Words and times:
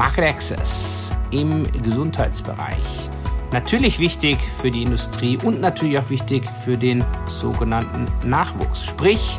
Market 0.00 0.24
Access 0.24 1.12
im 1.30 1.70
Gesundheitsbereich. 1.82 3.10
Natürlich 3.52 3.98
wichtig 3.98 4.38
für 4.58 4.70
die 4.70 4.82
Industrie 4.82 5.36
und 5.42 5.60
natürlich 5.60 5.98
auch 5.98 6.08
wichtig 6.08 6.42
für 6.64 6.78
den 6.78 7.04
sogenannten 7.28 8.06
Nachwuchs. 8.26 8.82
Sprich, 8.82 9.38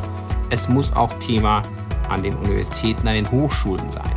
es 0.50 0.68
muss 0.68 0.92
auch 0.92 1.12
Thema 1.14 1.62
an 2.08 2.22
den 2.22 2.36
Universitäten, 2.36 3.08
an 3.08 3.14
den 3.14 3.30
Hochschulen 3.32 3.90
sein. 3.90 4.12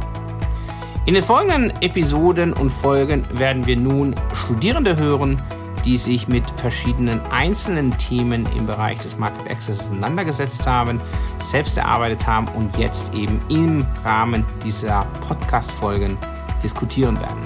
In 1.07 1.15
den 1.15 1.23
folgenden 1.23 1.73
Episoden 1.81 2.53
und 2.53 2.69
Folgen 2.69 3.25
werden 3.33 3.65
wir 3.65 3.77
nun 3.77 4.13
Studierende 4.35 4.97
hören, 4.97 5.41
die 5.83 5.97
sich 5.97 6.27
mit 6.27 6.43
verschiedenen 6.57 7.21
einzelnen 7.31 7.97
Themen 7.97 8.47
im 8.55 8.67
Bereich 8.67 8.99
des 8.99 9.17
Market 9.17 9.49
Access 9.49 9.79
auseinandergesetzt 9.79 10.67
haben, 10.67 11.01
selbst 11.49 11.75
erarbeitet 11.75 12.27
haben 12.27 12.47
und 12.49 12.77
jetzt 12.77 13.11
eben 13.15 13.41
im 13.49 13.83
Rahmen 14.03 14.45
dieser 14.63 15.07
Podcast-Folgen 15.27 16.19
diskutieren 16.65 17.19
werden. 17.21 17.43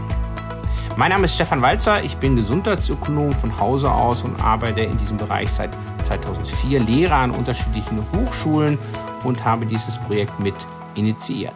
Mein 0.95 1.11
Name 1.11 1.25
ist 1.25 1.35
Stefan 1.35 1.61
Walzer, 1.61 2.03
ich 2.03 2.15
bin 2.15 2.35
Gesundheitsökonom 2.37 3.33
von 3.33 3.59
Hause 3.59 3.91
aus 3.91 4.23
und 4.23 4.41
arbeite 4.41 4.81
in 4.81 4.97
diesem 4.97 5.17
Bereich 5.17 5.49
seit 5.49 5.71
2004, 6.05 6.79
Lehrer 6.79 7.17
an 7.17 7.31
unterschiedlichen 7.31 8.05
Hochschulen 8.13 8.77
und 9.23 9.43
habe 9.43 9.65
dieses 9.65 9.97
Projekt 9.99 10.39
mit 10.39 10.55
initiiert. 10.95 11.53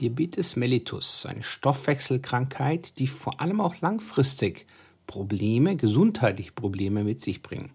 Diabetes 0.00 0.56
mellitus, 0.56 1.24
eine 1.24 1.42
Stoffwechselkrankheit, 1.42 2.98
die 2.98 3.06
vor 3.06 3.40
allem 3.40 3.62
auch 3.62 3.80
langfristig 3.80 4.66
Probleme, 5.06 5.76
gesundheitliche 5.76 6.52
Probleme 6.52 7.04
mit 7.04 7.22
sich 7.22 7.42
bringen. 7.42 7.72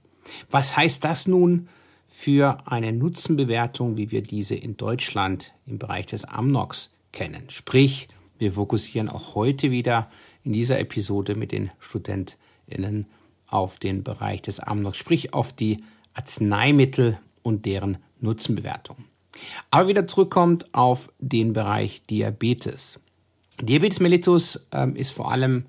Was 0.52 0.78
heißt 0.78 1.04
das 1.04 1.28
nun 1.28 1.68
für 2.14 2.68
eine 2.68 2.92
Nutzenbewertung, 2.92 3.96
wie 3.96 4.12
wir 4.12 4.22
diese 4.22 4.54
in 4.54 4.76
Deutschland 4.76 5.54
im 5.66 5.80
Bereich 5.80 6.08
des 6.08 6.26
Amnox 6.26 6.94
kennen? 7.14 7.50
Sprich, 7.50 8.10
wir 8.38 8.54
fokussieren 8.54 9.08
auch 9.08 9.34
heute 9.34 9.72
wieder 9.72 10.12
in 10.44 10.52
dieser 10.52 10.78
Episode 10.78 11.36
mit 11.36 11.54
den 11.54 11.72
StudentInnen 11.80 13.08
auf 13.48 13.80
den 13.80 14.04
Bereich 14.04 14.42
des 14.42 14.60
Amnox, 14.60 14.98
sprich 14.98 15.34
auf 15.34 15.54
die 15.54 15.86
Arzneimittel 16.14 17.18
und 17.44 17.66
deren 17.66 17.98
Nutzenbewertung. 18.20 18.98
Aber 19.72 19.88
wieder 19.88 20.06
zurückkommt 20.06 20.74
auf 20.74 21.14
den 21.20 21.54
Bereich 21.54 22.04
Diabetes. 22.04 23.00
Diabetes 23.62 24.02
mellitus 24.02 24.68
ähm, 24.74 24.98
ist 24.98 25.12
vor 25.12 25.32
allem 25.32 25.66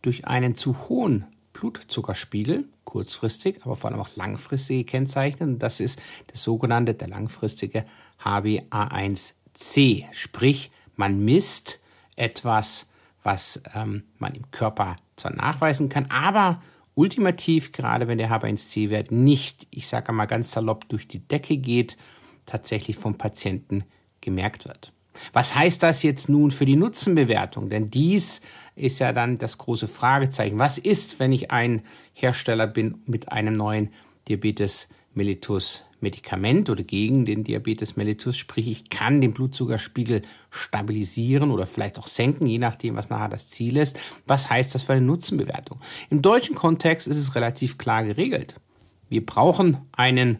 durch 0.00 0.26
einen 0.26 0.54
zu 0.54 0.88
hohen 0.88 1.26
Blutzuckerspiegel, 1.54 2.68
kurzfristig, 2.92 3.60
aber 3.64 3.74
vor 3.74 3.90
allem 3.90 4.00
auch 4.00 4.14
langfristig 4.16 4.86
gekennzeichnet. 4.86 5.48
Und 5.48 5.58
das 5.60 5.80
ist 5.80 5.98
der 6.28 6.36
sogenannte, 6.36 6.92
der 6.92 7.08
langfristige 7.08 7.86
HbA1c. 8.22 10.04
Sprich, 10.12 10.70
man 10.94 11.24
misst 11.24 11.80
etwas, 12.16 12.90
was 13.22 13.62
ähm, 13.74 14.02
man 14.18 14.34
im 14.34 14.50
Körper 14.50 14.96
zwar 15.16 15.32
nachweisen 15.32 15.88
kann, 15.88 16.10
aber 16.10 16.62
ultimativ, 16.94 17.72
gerade 17.72 18.08
wenn 18.08 18.18
der 18.18 18.30
HbA1c-Wert 18.30 19.10
nicht, 19.10 19.66
ich 19.70 19.86
sage 19.86 20.12
mal 20.12 20.26
ganz 20.26 20.52
salopp, 20.52 20.86
durch 20.90 21.08
die 21.08 21.26
Decke 21.26 21.56
geht, 21.56 21.96
tatsächlich 22.44 22.96
vom 22.96 23.16
Patienten 23.16 23.84
gemerkt 24.20 24.66
wird. 24.66 24.92
Was 25.32 25.54
heißt 25.54 25.82
das 25.82 26.02
jetzt 26.02 26.28
nun 26.28 26.50
für 26.50 26.66
die 26.66 26.76
Nutzenbewertung? 26.76 27.70
Denn 27.70 27.90
dies 27.90 28.42
ist 28.74 28.98
ja 28.98 29.12
dann 29.12 29.36
das 29.36 29.58
große 29.58 29.88
Fragezeichen. 29.88 30.58
Was 30.58 30.78
ist, 30.78 31.18
wenn 31.18 31.32
ich 31.32 31.50
ein 31.50 31.82
Hersteller 32.14 32.66
bin 32.66 33.02
mit 33.06 33.30
einem 33.30 33.56
neuen 33.56 33.90
Diabetes 34.28 34.88
mellitus 35.14 35.84
Medikament 36.02 36.68
oder 36.68 36.82
gegen 36.82 37.24
den 37.24 37.44
Diabetes 37.44 37.96
mellitus, 37.96 38.36
sprich 38.36 38.66
ich 38.66 38.90
kann 38.90 39.20
den 39.20 39.32
Blutzuckerspiegel 39.32 40.22
stabilisieren 40.50 41.50
oder 41.50 41.66
vielleicht 41.66 41.98
auch 41.98 42.08
senken, 42.08 42.46
je 42.46 42.58
nachdem, 42.58 42.96
was 42.96 43.08
nachher 43.08 43.28
das 43.28 43.46
Ziel 43.48 43.76
ist. 43.76 43.98
Was 44.26 44.50
heißt 44.50 44.74
das 44.74 44.82
für 44.82 44.94
eine 44.94 45.02
Nutzenbewertung? 45.02 45.80
Im 46.10 46.20
deutschen 46.20 46.56
Kontext 46.56 47.06
ist 47.06 47.18
es 47.18 47.34
relativ 47.34 47.78
klar 47.78 48.02
geregelt. 48.04 48.56
Wir 49.08 49.24
brauchen 49.24 49.78
einen 49.92 50.38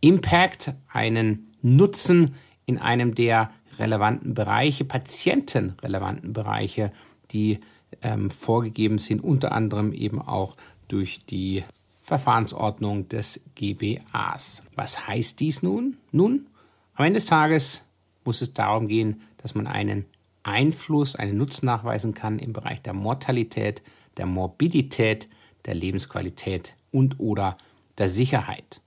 Impact, 0.00 0.72
einen 0.88 1.52
Nutzen 1.60 2.34
in 2.64 2.78
einem 2.78 3.14
der 3.14 3.50
relevanten 3.78 4.32
Bereiche, 4.34 4.84
patientenrelevanten 4.84 6.32
Bereiche, 6.32 6.92
die 7.32 7.60
ähm, 8.02 8.30
vorgegeben 8.30 8.98
sind, 8.98 9.22
unter 9.22 9.52
anderem 9.52 9.92
eben 9.92 10.20
auch 10.20 10.56
durch 10.88 11.24
die 11.26 11.64
Verfahrensordnung 12.02 13.08
des 13.08 13.40
GBAs. 13.54 14.62
Was 14.74 15.06
heißt 15.06 15.38
dies 15.40 15.62
nun? 15.62 15.96
Nun, 16.12 16.46
am 16.94 17.04
Ende 17.04 17.18
des 17.18 17.26
Tages 17.26 17.84
muss 18.24 18.42
es 18.42 18.52
darum 18.52 18.88
gehen, 18.88 19.22
dass 19.38 19.54
man 19.54 19.66
einen 19.66 20.06
Einfluss, 20.42 21.14
einen 21.14 21.36
Nutzen 21.36 21.66
nachweisen 21.66 22.14
kann 22.14 22.38
im 22.38 22.52
Bereich 22.52 22.82
der 22.82 22.94
Mortalität, 22.94 23.82
der 24.16 24.26
Morbidität, 24.26 25.28
der 25.66 25.74
Lebensqualität 25.74 26.74
und 26.90 27.20
oder 27.20 27.56
der 27.98 28.08
Sicherheit. 28.08 28.80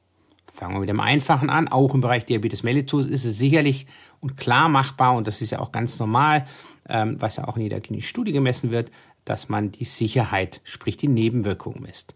Fangen 0.51 0.75
wir 0.75 0.81
mit 0.81 0.89
dem 0.89 0.99
Einfachen 0.99 1.49
an. 1.49 1.67
Auch 1.67 1.93
im 1.93 2.01
Bereich 2.01 2.25
Diabetes 2.25 2.63
mellitus 2.63 3.07
ist 3.07 3.25
es 3.25 3.37
sicherlich 3.37 3.87
und 4.19 4.37
klar 4.37 4.69
machbar, 4.69 5.15
und 5.15 5.27
das 5.27 5.41
ist 5.41 5.51
ja 5.51 5.59
auch 5.59 5.71
ganz 5.71 5.97
normal, 5.97 6.45
ähm, 6.89 7.21
was 7.21 7.37
ja 7.37 7.47
auch 7.47 7.57
in 7.57 7.63
jeder 7.63 7.81
klinischen 7.81 8.07
Studie 8.07 8.31
gemessen 8.31 8.71
wird, 8.71 8.91
dass 9.25 9.49
man 9.49 9.71
die 9.71 9.85
Sicherheit, 9.85 10.61
sprich 10.63 10.97
die 10.97 11.07
Nebenwirkungen 11.07 11.81
misst. 11.81 12.15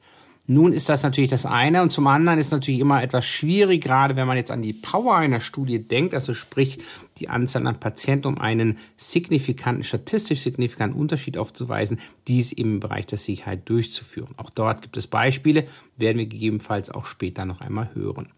Nun 0.49 0.71
ist 0.71 0.87
das 0.87 1.03
natürlich 1.03 1.29
das 1.29 1.45
eine 1.45 1.81
und 1.81 1.91
zum 1.91 2.07
anderen 2.07 2.39
ist 2.39 2.51
natürlich 2.51 2.79
immer 2.79 3.03
etwas 3.03 3.25
schwierig, 3.25 3.83
gerade 3.83 4.15
wenn 4.15 4.27
man 4.27 4.37
jetzt 4.37 4.49
an 4.49 4.61
die 4.61 4.71
Power 4.71 5.17
einer 5.17 5.41
Studie 5.41 5.85
denkt, 5.85 6.13
also 6.13 6.33
sprich 6.33 6.79
die 7.17 7.27
Anzahl 7.27 7.67
an 7.67 7.81
Patienten, 7.81 8.27
um 8.27 8.37
einen 8.37 8.77
signifikanten, 8.95 9.83
statistisch 9.83 10.39
signifikanten 10.39 10.97
Unterschied 10.97 11.37
aufzuweisen, 11.37 11.99
dies 12.29 12.53
im 12.53 12.79
Bereich 12.79 13.05
der 13.07 13.17
Sicherheit 13.17 13.67
durchzuführen. 13.67 14.35
Auch 14.37 14.49
dort 14.49 14.81
gibt 14.81 14.95
es 14.95 15.07
Beispiele, 15.07 15.67
werden 15.97 16.17
wir 16.17 16.27
gegebenenfalls 16.27 16.91
auch 16.91 17.07
später 17.07 17.43
noch 17.43 17.59
einmal 17.59 17.89
hören. 17.93 18.29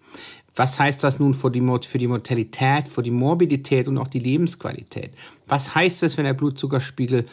Was 0.55 0.79
heißt 0.79 1.03
das 1.03 1.19
nun 1.19 1.33
für 1.33 1.51
die, 1.51 1.61
für 1.87 1.97
die 1.97 2.07
Mortalität, 2.07 2.87
für 2.87 3.03
die 3.03 3.11
Morbidität 3.11 3.87
und 3.87 3.97
auch 3.97 4.07
die 4.07 4.19
Lebensqualität? 4.19 5.11
Was 5.47 5.75
heißt 5.75 6.03
es, 6.03 6.17
wenn 6.17 6.25
der 6.25 6.33
Blutzuckerspiegel 6.33 7.27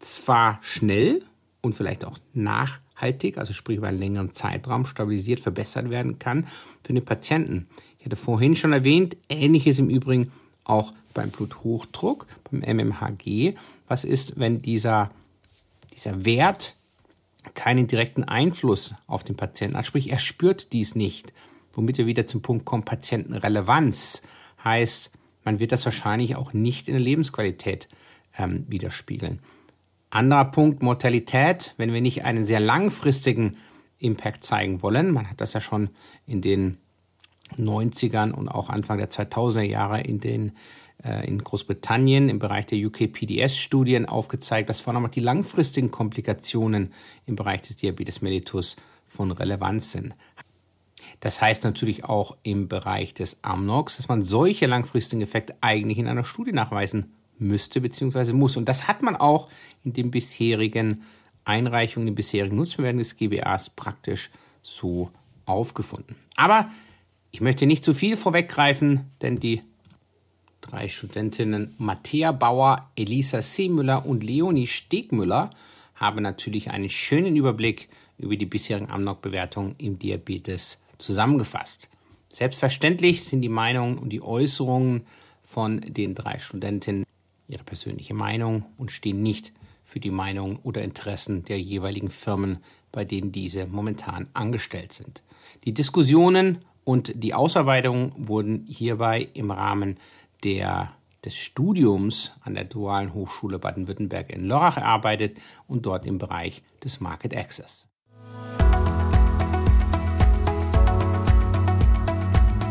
zwar 0.00 0.58
schnell 0.62 1.22
und 1.60 1.74
vielleicht 1.74 2.04
auch 2.04 2.18
nach 2.34 2.80
nachhaltig, 2.98 3.38
also 3.38 3.52
sprich 3.52 3.78
über 3.78 3.88
einen 3.88 3.98
längeren 3.98 4.34
Zeitraum 4.34 4.84
stabilisiert, 4.84 5.40
verbessert 5.40 5.90
werden 5.90 6.18
kann 6.18 6.46
für 6.84 6.92
den 6.92 7.04
Patienten. 7.04 7.68
Ich 7.98 8.06
hatte 8.06 8.16
vorhin 8.16 8.56
schon 8.56 8.72
erwähnt, 8.72 9.16
ähnliches 9.28 9.78
im 9.78 9.90
Übrigen 9.90 10.32
auch 10.64 10.92
beim 11.14 11.30
Bluthochdruck, 11.30 12.26
beim 12.50 12.60
MMHG. 12.60 13.54
Was 13.86 14.04
ist, 14.04 14.38
wenn 14.38 14.58
dieser, 14.58 15.10
dieser 15.94 16.24
Wert 16.24 16.74
keinen 17.54 17.86
direkten 17.86 18.24
Einfluss 18.24 18.94
auf 19.06 19.24
den 19.24 19.36
Patienten 19.36 19.76
hat? 19.76 19.86
Sprich, 19.86 20.10
er 20.10 20.18
spürt 20.18 20.72
dies 20.72 20.94
nicht. 20.94 21.32
Womit 21.78 21.96
wir 21.96 22.06
wieder 22.06 22.26
zum 22.26 22.42
Punkt 22.42 22.64
kommen, 22.64 22.82
Patientenrelevanz 22.82 24.22
heißt, 24.64 25.12
man 25.44 25.60
wird 25.60 25.70
das 25.70 25.84
wahrscheinlich 25.84 26.34
auch 26.34 26.52
nicht 26.52 26.88
in 26.88 26.94
der 26.94 27.00
Lebensqualität 27.00 27.88
ähm, 28.36 28.64
widerspiegeln. 28.66 29.38
Anderer 30.10 30.46
Punkt, 30.46 30.82
Mortalität, 30.82 31.74
wenn 31.76 31.92
wir 31.92 32.00
nicht 32.00 32.24
einen 32.24 32.44
sehr 32.46 32.58
langfristigen 32.58 33.58
Impact 34.00 34.42
zeigen 34.42 34.82
wollen. 34.82 35.12
Man 35.12 35.30
hat 35.30 35.40
das 35.40 35.52
ja 35.52 35.60
schon 35.60 35.90
in 36.26 36.40
den 36.40 36.78
90ern 37.56 38.32
und 38.32 38.48
auch 38.48 38.70
Anfang 38.70 38.98
der 38.98 39.12
2000er 39.12 39.62
Jahre 39.62 40.00
in 40.00 40.18
den 40.18 40.56
äh, 41.04 41.28
in 41.28 41.44
Großbritannien 41.44 42.28
im 42.28 42.40
Bereich 42.40 42.66
der 42.66 42.84
UK-PDS-Studien 42.84 44.06
aufgezeigt, 44.06 44.68
dass 44.68 44.80
vor 44.80 44.94
allem 44.94 45.06
auch 45.06 45.10
die 45.10 45.20
langfristigen 45.20 45.92
Komplikationen 45.92 46.92
im 47.24 47.36
Bereich 47.36 47.62
des 47.62 47.76
Diabetes 47.76 48.20
mellitus 48.20 48.74
von 49.06 49.30
Relevanz 49.30 49.92
sind. 49.92 50.16
Das 51.20 51.40
heißt 51.40 51.64
natürlich 51.64 52.04
auch 52.04 52.36
im 52.42 52.68
Bereich 52.68 53.14
des 53.14 53.38
Amnox, 53.42 53.96
dass 53.96 54.08
man 54.08 54.22
solche 54.22 54.66
langfristigen 54.66 55.22
Effekte 55.22 55.56
eigentlich 55.60 55.98
in 55.98 56.06
einer 56.06 56.24
Studie 56.24 56.52
nachweisen 56.52 57.12
müsste 57.38 57.80
bzw. 57.80 58.32
muss. 58.32 58.56
Und 58.56 58.68
das 58.68 58.88
hat 58.88 59.02
man 59.02 59.16
auch 59.16 59.48
in 59.84 59.92
den 59.92 60.10
bisherigen 60.10 61.02
Einreichungen, 61.44 62.06
den 62.06 62.14
bisherigen 62.14 62.56
Nutzbewertungen 62.56 62.98
des 62.98 63.16
GBAs 63.16 63.70
praktisch 63.70 64.30
so 64.62 65.10
aufgefunden. 65.46 66.16
Aber 66.36 66.70
ich 67.30 67.40
möchte 67.40 67.66
nicht 67.66 67.84
zu 67.84 67.94
viel 67.94 68.16
vorweggreifen, 68.16 69.10
denn 69.22 69.40
die 69.40 69.62
drei 70.60 70.88
Studentinnen 70.88 71.74
Matthäa 71.78 72.32
Bauer, 72.32 72.90
Elisa 72.96 73.42
Seemüller 73.42 74.04
und 74.04 74.24
Leonie 74.24 74.66
Stegmüller 74.66 75.50
haben 75.94 76.22
natürlich 76.22 76.70
einen 76.70 76.90
schönen 76.90 77.36
Überblick 77.36 77.88
über 78.18 78.36
die 78.36 78.46
bisherigen 78.46 78.90
Amnok-Bewertungen 78.90 79.74
im 79.78 79.98
Diabetes 79.98 80.78
zusammengefasst. 80.98 81.88
Selbstverständlich 82.28 83.24
sind 83.24 83.42
die 83.42 83.48
Meinungen 83.48 83.98
und 83.98 84.10
die 84.10 84.22
Äußerungen 84.22 85.06
von 85.42 85.80
den 85.80 86.14
drei 86.14 86.38
Studentinnen 86.38 87.04
ihre 87.48 87.64
persönliche 87.64 88.14
Meinung 88.14 88.66
und 88.76 88.92
stehen 88.92 89.22
nicht 89.22 89.52
für 89.84 90.00
die 90.00 90.10
Meinung 90.10 90.58
oder 90.62 90.82
Interessen 90.82 91.44
der 91.44 91.58
jeweiligen 91.60 92.10
Firmen, 92.10 92.58
bei 92.92 93.04
denen 93.06 93.32
diese 93.32 93.66
momentan 93.66 94.28
angestellt 94.34 94.92
sind. 94.92 95.22
Die 95.64 95.72
Diskussionen 95.72 96.58
und 96.84 97.12
die 97.14 97.32
Ausarbeitung 97.32 98.12
wurden 98.28 98.66
hierbei 98.68 99.28
im 99.32 99.50
Rahmen 99.50 99.98
der 100.44 100.92
des 101.24 101.36
Studiums 101.36 102.32
an 102.42 102.54
der 102.54 102.64
Dualen 102.64 103.12
Hochschule 103.12 103.58
Baden-Württemberg 103.58 104.30
in 104.30 104.46
Lörrach 104.46 104.76
arbeitet 104.76 105.36
und 105.66 105.84
dort 105.84 106.06
im 106.06 106.18
Bereich 106.18 106.62
des 106.84 107.00
Market 107.00 107.36
Access. 107.36 107.88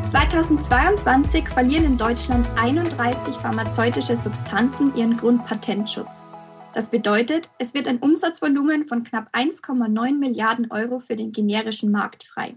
2022 0.07 1.50
verlieren 1.50 1.83
in 1.83 1.98
Deutschland 1.98 2.50
31 2.56 3.36
pharmazeutische 3.36 4.15
Substanzen 4.15 4.95
ihren 4.95 5.18
Grundpatentschutz. 5.18 6.27
Das 6.74 6.89
bedeutet, 6.89 7.50
es 7.59 7.74
wird 7.74 7.89
ein 7.89 8.00
Umsatzvolumen 8.00 8.88
von 8.88 9.04
knapp 9.04 9.36
1,9 9.36 10.13
Milliarden 10.13 10.71
Euro 10.71 11.00
für 11.00 11.18
den 11.18 11.33
generischen 11.33 11.92
Markt 11.92 12.24
frei. 12.24 12.56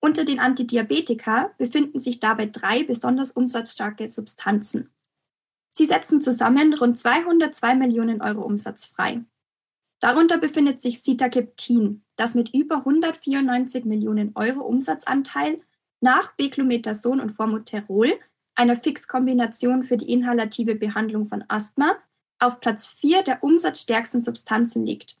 Unter 0.00 0.24
den 0.24 0.40
Antidiabetika 0.40 1.52
befinden 1.56 2.00
sich 2.00 2.18
dabei 2.18 2.46
drei 2.46 2.82
besonders 2.82 3.30
umsatzstarke 3.30 4.10
Substanzen. 4.10 4.90
Sie 5.70 5.84
setzen 5.84 6.20
zusammen 6.20 6.74
rund 6.74 6.98
202 6.98 7.76
Millionen 7.76 8.20
Euro 8.20 8.42
Umsatz 8.42 8.86
frei. 8.86 9.22
Darunter 10.00 10.38
befindet 10.38 10.82
sich 10.82 11.00
Sitagliptin, 11.00 12.02
das 12.16 12.34
mit 12.34 12.52
über 12.52 12.78
194 12.78 13.84
Millionen 13.84 14.32
Euro 14.34 14.62
Umsatzanteil 14.62 15.60
nach 16.00 16.32
Beclomethason 16.36 17.20
und 17.20 17.30
Formoterol, 17.30 18.18
einer 18.54 18.76
Fixkombination 18.76 19.84
für 19.84 19.96
die 19.96 20.10
inhalative 20.10 20.74
Behandlung 20.74 21.26
von 21.26 21.44
Asthma, 21.48 21.96
auf 22.38 22.60
Platz 22.60 22.86
4 22.86 23.22
der 23.22 23.42
umsatzstärksten 23.42 24.20
Substanzen 24.20 24.84
liegt. 24.84 25.18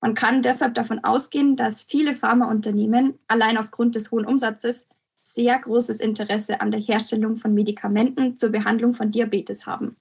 Man 0.00 0.14
kann 0.14 0.42
deshalb 0.42 0.74
davon 0.74 1.02
ausgehen, 1.02 1.56
dass 1.56 1.82
viele 1.82 2.14
Pharmaunternehmen 2.14 3.18
allein 3.26 3.58
aufgrund 3.58 3.96
des 3.96 4.10
hohen 4.10 4.24
Umsatzes 4.24 4.88
sehr 5.22 5.58
großes 5.58 6.00
Interesse 6.00 6.60
an 6.60 6.70
der 6.70 6.80
Herstellung 6.80 7.36
von 7.36 7.52
Medikamenten 7.52 8.38
zur 8.38 8.50
Behandlung 8.50 8.94
von 8.94 9.10
Diabetes 9.10 9.66
haben. 9.66 9.96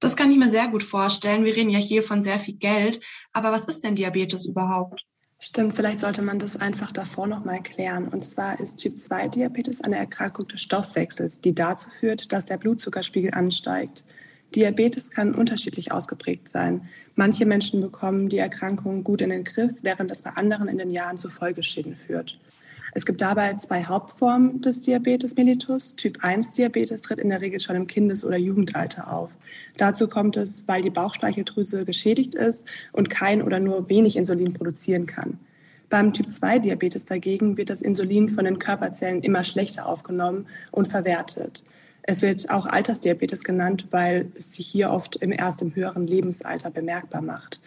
Das 0.00 0.16
kann 0.16 0.32
ich 0.32 0.38
mir 0.38 0.50
sehr 0.50 0.66
gut 0.66 0.82
vorstellen. 0.82 1.44
Wir 1.44 1.54
reden 1.54 1.70
ja 1.70 1.78
hier 1.78 2.02
von 2.02 2.22
sehr 2.22 2.40
viel 2.40 2.56
Geld. 2.56 3.00
Aber 3.32 3.52
was 3.52 3.66
ist 3.66 3.84
denn 3.84 3.94
Diabetes 3.94 4.46
überhaupt? 4.46 5.04
Stimmt, 5.44 5.74
vielleicht 5.74 5.98
sollte 5.98 6.22
man 6.22 6.38
das 6.38 6.56
einfach 6.56 6.92
davor 6.92 7.26
noch 7.26 7.44
mal 7.44 7.60
klären. 7.60 8.06
Und 8.06 8.24
zwar 8.24 8.60
ist 8.60 8.76
Typ 8.76 8.96
2 8.96 9.26
Diabetes 9.26 9.80
eine 9.80 9.96
Erkrankung 9.96 10.46
des 10.46 10.60
Stoffwechsels, 10.60 11.40
die 11.40 11.52
dazu 11.52 11.90
führt, 11.98 12.32
dass 12.32 12.44
der 12.44 12.58
Blutzuckerspiegel 12.58 13.34
ansteigt. 13.34 14.04
Diabetes 14.54 15.10
kann 15.10 15.34
unterschiedlich 15.34 15.90
ausgeprägt 15.90 16.48
sein. 16.48 16.88
Manche 17.16 17.44
Menschen 17.44 17.80
bekommen 17.80 18.28
die 18.28 18.38
Erkrankung 18.38 19.02
gut 19.02 19.20
in 19.20 19.30
den 19.30 19.42
Griff, 19.42 19.72
während 19.82 20.12
es 20.12 20.22
bei 20.22 20.30
anderen 20.30 20.68
in 20.68 20.78
den 20.78 20.92
Jahren 20.92 21.18
zu 21.18 21.28
Folgeschäden 21.28 21.96
führt. 21.96 22.38
Es 22.94 23.06
gibt 23.06 23.22
dabei 23.22 23.54
zwei 23.54 23.84
Hauptformen 23.84 24.60
des 24.60 24.82
Diabetes 24.82 25.34
mellitus. 25.36 25.96
Typ 25.96 26.22
1 26.22 26.52
Diabetes 26.52 27.00
tritt 27.00 27.20
in 27.20 27.30
der 27.30 27.40
Regel 27.40 27.58
schon 27.58 27.74
im 27.74 27.86
Kindes- 27.86 28.24
oder 28.24 28.36
Jugendalter 28.36 29.10
auf. 29.10 29.30
Dazu 29.78 30.08
kommt 30.08 30.36
es, 30.36 30.64
weil 30.68 30.82
die 30.82 30.90
Bauchspeicheldrüse 30.90 31.86
geschädigt 31.86 32.34
ist 32.34 32.66
und 32.92 33.08
kein 33.08 33.42
oder 33.42 33.60
nur 33.60 33.88
wenig 33.88 34.16
Insulin 34.16 34.52
produzieren 34.52 35.06
kann. 35.06 35.38
Beim 35.88 36.12
Typ 36.12 36.30
2 36.30 36.58
Diabetes 36.58 37.06
dagegen 37.06 37.56
wird 37.56 37.70
das 37.70 37.80
Insulin 37.80 38.28
von 38.28 38.44
den 38.44 38.58
Körperzellen 38.58 39.22
immer 39.22 39.42
schlechter 39.42 39.86
aufgenommen 39.86 40.46
und 40.70 40.88
verwertet. 40.88 41.64
Es 42.02 42.20
wird 42.20 42.50
auch 42.50 42.66
Altersdiabetes 42.66 43.44
genannt, 43.44 43.86
weil 43.90 44.32
es 44.34 44.54
sich 44.54 44.66
hier 44.66 44.90
oft 44.90 45.16
im 45.16 45.32
erst 45.32 45.62
im 45.62 45.74
höheren 45.74 46.06
Lebensalter 46.06 46.70
bemerkbar 46.70 47.22
macht. 47.22 47.60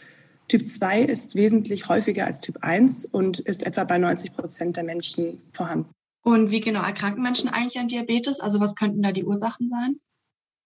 Typ 0.47 0.67
2 0.67 1.01
ist 1.01 1.35
wesentlich 1.35 1.89
häufiger 1.89 2.25
als 2.25 2.41
Typ 2.41 2.57
1 2.61 3.05
und 3.05 3.39
ist 3.39 3.65
etwa 3.65 3.83
bei 3.83 3.97
90 3.97 4.33
Prozent 4.33 4.77
der 4.77 4.83
Menschen 4.83 5.41
vorhanden. 5.51 5.89
Und 6.23 6.51
wie 6.51 6.59
genau 6.59 6.83
erkranken 6.83 7.21
Menschen 7.21 7.49
eigentlich 7.49 7.79
an 7.79 7.87
Diabetes? 7.87 8.39
Also 8.39 8.59
was 8.59 8.75
könnten 8.75 9.01
da 9.01 9.11
die 9.11 9.23
Ursachen 9.23 9.69
sein? 9.69 9.99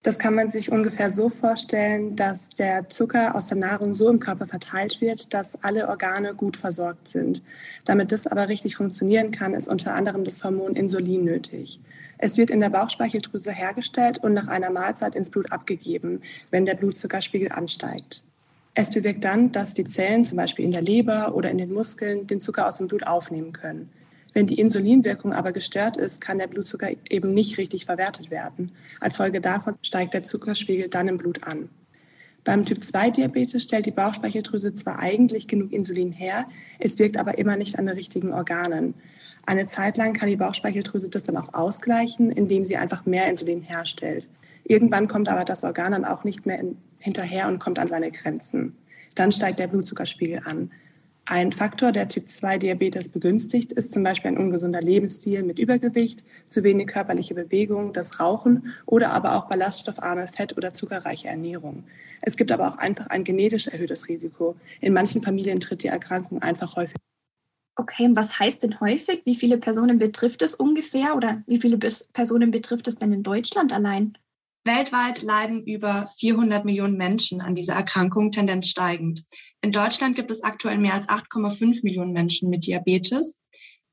Das 0.02 0.18
kann 0.18 0.34
man 0.34 0.48
sich 0.48 0.72
ungefähr 0.72 1.10
so 1.10 1.28
vorstellen, 1.28 2.16
dass 2.16 2.48
der 2.48 2.88
Zucker 2.88 3.34
aus 3.34 3.48
der 3.48 3.58
Nahrung 3.58 3.94
so 3.94 4.08
im 4.08 4.18
Körper 4.18 4.46
verteilt 4.46 5.02
wird, 5.02 5.34
dass 5.34 5.62
alle 5.62 5.88
Organe 5.88 6.34
gut 6.34 6.56
versorgt 6.56 7.08
sind. 7.08 7.42
Damit 7.84 8.10
das 8.10 8.26
aber 8.26 8.48
richtig 8.48 8.76
funktionieren 8.76 9.30
kann, 9.30 9.52
ist 9.52 9.68
unter 9.68 9.94
anderem 9.94 10.24
das 10.24 10.42
Hormon 10.42 10.74
Insulin 10.74 11.24
nötig. 11.24 11.80
Es 12.16 12.38
wird 12.38 12.48
in 12.48 12.60
der 12.60 12.70
Bauchspeicheldrüse 12.70 13.52
hergestellt 13.52 14.16
und 14.16 14.32
nach 14.32 14.48
einer 14.48 14.70
Mahlzeit 14.70 15.14
ins 15.14 15.28
Blut 15.28 15.52
abgegeben, 15.52 16.22
wenn 16.50 16.64
der 16.64 16.76
Blutzuckerspiegel 16.76 17.52
ansteigt. 17.52 18.24
Es 18.74 18.90
bewirkt 18.90 19.24
dann, 19.24 19.52
dass 19.52 19.74
die 19.74 19.84
Zellen 19.84 20.24
zum 20.24 20.36
Beispiel 20.36 20.64
in 20.64 20.70
der 20.70 20.82
Leber 20.82 21.34
oder 21.34 21.50
in 21.50 21.58
den 21.58 21.72
Muskeln 21.72 22.26
den 22.26 22.40
Zucker 22.40 22.68
aus 22.68 22.78
dem 22.78 22.86
Blut 22.86 23.06
aufnehmen 23.06 23.52
können. 23.52 23.90
Wenn 24.32 24.46
die 24.46 24.60
Insulinwirkung 24.60 25.32
aber 25.32 25.52
gestört 25.52 25.96
ist, 25.96 26.20
kann 26.20 26.38
der 26.38 26.46
Blutzucker 26.46 26.88
eben 27.08 27.34
nicht 27.34 27.58
richtig 27.58 27.84
verwertet 27.86 28.30
werden. 28.30 28.72
Als 29.00 29.16
Folge 29.16 29.40
davon 29.40 29.74
steigt 29.82 30.14
der 30.14 30.22
Zuckerspiegel 30.22 30.88
dann 30.88 31.08
im 31.08 31.18
Blut 31.18 31.42
an. 31.42 31.68
Beim 32.44 32.64
Typ-2-Diabetes 32.64 33.64
stellt 33.64 33.86
die 33.86 33.90
Bauchspeicheldrüse 33.90 34.72
zwar 34.72 34.98
eigentlich 34.98 35.46
genug 35.46 35.72
Insulin 35.72 36.12
her, 36.12 36.46
es 36.78 36.98
wirkt 36.98 37.18
aber 37.18 37.36
immer 37.38 37.56
nicht 37.56 37.78
an 37.78 37.86
den 37.86 37.96
richtigen 37.96 38.32
Organen. 38.32 38.94
Eine 39.46 39.66
Zeit 39.66 39.96
lang 39.98 40.14
kann 40.14 40.28
die 40.28 40.36
Bauchspeicheldrüse 40.36 41.08
das 41.08 41.24
dann 41.24 41.36
auch 41.36 41.52
ausgleichen, 41.52 42.30
indem 42.30 42.64
sie 42.64 42.76
einfach 42.76 43.04
mehr 43.04 43.28
Insulin 43.28 43.60
herstellt. 43.60 44.26
Irgendwann 44.64 45.08
kommt 45.08 45.28
aber 45.28 45.44
das 45.44 45.64
Organ 45.64 45.92
dann 45.92 46.04
auch 46.04 46.24
nicht 46.24 46.46
mehr 46.46 46.60
in, 46.60 46.78
hinterher 47.00 47.48
und 47.48 47.58
kommt 47.58 47.78
an 47.78 47.88
seine 47.88 48.10
Grenzen. 48.10 48.76
Dann 49.16 49.32
steigt 49.32 49.58
der 49.58 49.66
Blutzuckerspiegel 49.66 50.42
an. 50.44 50.70
Ein 51.26 51.52
Faktor, 51.52 51.92
der 51.92 52.08
Typ-2-Diabetes 52.08 53.10
begünstigt, 53.10 53.72
ist 53.72 53.92
zum 53.92 54.02
Beispiel 54.02 54.32
ein 54.32 54.38
ungesunder 54.38 54.80
Lebensstil 54.80 55.42
mit 55.42 55.58
Übergewicht, 55.58 56.24
zu 56.48 56.64
wenig 56.64 56.88
körperliche 56.88 57.34
Bewegung, 57.34 57.92
das 57.92 58.18
Rauchen 58.18 58.74
oder 58.86 59.10
aber 59.10 59.36
auch 59.36 59.48
ballaststoffarme, 59.48 60.26
fett- 60.26 60.56
oder 60.56 60.72
zuckerreiche 60.72 61.28
Ernährung. 61.28 61.84
Es 62.20 62.36
gibt 62.36 62.50
aber 62.50 62.68
auch 62.68 62.78
einfach 62.78 63.06
ein 63.08 63.24
genetisch 63.24 63.68
erhöhtes 63.68 64.08
Risiko. 64.08 64.56
In 64.80 64.92
manchen 64.92 65.22
Familien 65.22 65.60
tritt 65.60 65.82
die 65.82 65.88
Erkrankung 65.88 66.42
einfach 66.42 66.76
häufig. 66.76 66.96
Okay, 67.76 68.06
und 68.06 68.16
was 68.16 68.38
heißt 68.38 68.62
denn 68.62 68.80
häufig? 68.80 69.22
Wie 69.24 69.34
viele 69.34 69.56
Personen 69.56 69.98
betrifft 69.98 70.42
es 70.42 70.54
ungefähr 70.54 71.16
oder 71.16 71.42
wie 71.46 71.58
viele 71.58 71.78
Personen 71.78 72.50
betrifft 72.50 72.88
es 72.88 72.96
denn 72.96 73.12
in 73.12 73.22
Deutschland 73.22 73.72
allein? 73.72 74.18
Weltweit 74.64 75.22
leiden 75.22 75.64
über 75.64 76.06
400 76.18 76.64
Millionen 76.64 76.96
Menschen 76.96 77.40
an 77.40 77.54
dieser 77.54 77.74
Erkrankung, 77.74 78.30
tendenz 78.30 78.68
steigend. 78.68 79.24
In 79.62 79.72
Deutschland 79.72 80.16
gibt 80.16 80.30
es 80.30 80.42
aktuell 80.42 80.76
mehr 80.76 80.94
als 80.94 81.08
8,5 81.08 81.80
Millionen 81.82 82.12
Menschen 82.12 82.50
mit 82.50 82.66
Diabetes. 82.66 83.36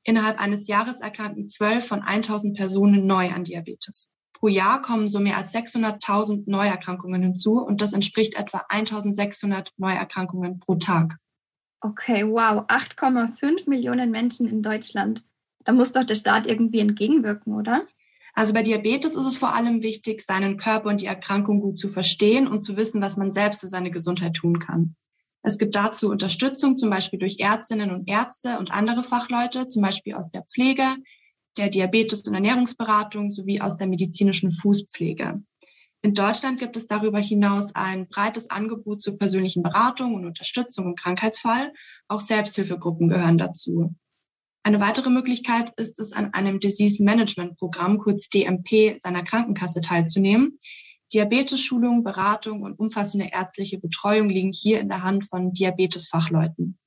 Innerhalb 0.04 0.38
eines 0.38 0.66
Jahres 0.66 1.00
erkranken 1.00 1.46
12 1.46 1.86
von 1.86 2.02
1000 2.02 2.56
Personen 2.56 3.06
neu 3.06 3.28
an 3.28 3.44
Diabetes. 3.44 4.10
Pro 4.32 4.48
Jahr 4.48 4.80
kommen 4.82 5.08
so 5.08 5.20
mehr 5.20 5.36
als 5.36 5.54
600.000 5.54 6.44
Neuerkrankungen 6.46 7.22
hinzu 7.22 7.60
und 7.60 7.80
das 7.80 7.92
entspricht 7.92 8.36
etwa 8.36 8.64
1600 8.68 9.72
Neuerkrankungen 9.78 10.60
pro 10.60 10.76
Tag. 10.76 11.16
Okay, 11.80 12.24
wow, 12.26 12.64
8,5 12.68 13.68
Millionen 13.68 14.10
Menschen 14.10 14.46
in 14.48 14.62
Deutschland. 14.62 15.24
Da 15.64 15.72
muss 15.72 15.92
doch 15.92 16.04
der 16.04 16.14
Staat 16.14 16.46
irgendwie 16.46 16.80
entgegenwirken, 16.80 17.54
oder? 17.54 17.86
Also 18.38 18.54
bei 18.54 18.62
Diabetes 18.62 19.16
ist 19.16 19.24
es 19.24 19.36
vor 19.36 19.52
allem 19.52 19.82
wichtig, 19.82 20.20
seinen 20.20 20.58
Körper 20.58 20.90
und 20.90 21.00
die 21.00 21.06
Erkrankung 21.06 21.58
gut 21.58 21.76
zu 21.76 21.88
verstehen 21.88 22.46
und 22.46 22.60
zu 22.60 22.76
wissen, 22.76 23.02
was 23.02 23.16
man 23.16 23.32
selbst 23.32 23.62
für 23.62 23.66
seine 23.66 23.90
Gesundheit 23.90 24.34
tun 24.34 24.60
kann. 24.60 24.94
Es 25.42 25.58
gibt 25.58 25.74
dazu 25.74 26.08
Unterstützung, 26.08 26.76
zum 26.76 26.88
Beispiel 26.88 27.18
durch 27.18 27.40
Ärztinnen 27.40 27.90
und 27.90 28.08
Ärzte 28.08 28.60
und 28.60 28.70
andere 28.70 29.02
Fachleute, 29.02 29.66
zum 29.66 29.82
Beispiel 29.82 30.14
aus 30.14 30.30
der 30.30 30.44
Pflege, 30.44 30.84
der 31.56 31.68
Diabetes- 31.68 32.22
und 32.28 32.34
Ernährungsberatung 32.34 33.32
sowie 33.32 33.60
aus 33.60 33.76
der 33.76 33.88
medizinischen 33.88 34.52
Fußpflege. 34.52 35.42
In 36.02 36.14
Deutschland 36.14 36.60
gibt 36.60 36.76
es 36.76 36.86
darüber 36.86 37.18
hinaus 37.18 37.74
ein 37.74 38.06
breites 38.06 38.50
Angebot 38.50 39.02
zur 39.02 39.18
persönlichen 39.18 39.64
Beratung 39.64 40.14
und 40.14 40.24
Unterstützung 40.24 40.86
im 40.86 40.94
Krankheitsfall. 40.94 41.72
Auch 42.06 42.20
Selbsthilfegruppen 42.20 43.08
gehören 43.08 43.36
dazu. 43.36 43.96
Eine 44.68 44.80
weitere 44.80 45.08
Möglichkeit 45.08 45.72
ist 45.78 45.98
es, 45.98 46.12
an 46.12 46.34
einem 46.34 46.60
Disease 46.60 47.02
Management 47.02 47.56
Programm, 47.56 47.96
kurz 47.96 48.28
DMP, 48.28 49.00
seiner 49.00 49.22
Krankenkasse 49.22 49.80
teilzunehmen. 49.80 50.58
Diabetes-Schulung, 51.14 52.04
Beratung 52.04 52.60
und 52.60 52.78
umfassende 52.78 53.30
ärztliche 53.32 53.78
Betreuung 53.78 54.28
liegen 54.28 54.52
hier 54.52 54.80
in 54.80 54.90
der 54.90 55.02
Hand 55.02 55.24
von 55.24 55.54
Diabetes-Fachleuten. 55.54 56.78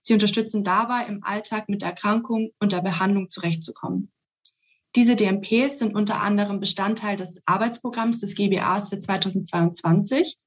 Sie 0.00 0.14
unterstützen 0.14 0.64
dabei, 0.64 1.04
im 1.04 1.22
Alltag 1.24 1.68
mit 1.68 1.82
der 1.82 1.90
Erkrankung 1.90 2.52
und 2.58 2.72
der 2.72 2.80
Behandlung 2.80 3.28
zurechtzukommen. 3.28 4.10
Diese 4.94 5.14
DMPs 5.14 5.78
sind 5.78 5.94
unter 5.94 6.22
anderem 6.22 6.58
Bestandteil 6.58 7.18
des 7.18 7.42
Arbeitsprogramms 7.44 8.18
des 8.20 8.34
GBAs 8.34 8.88
für 8.88 8.98
2022. 8.98 10.38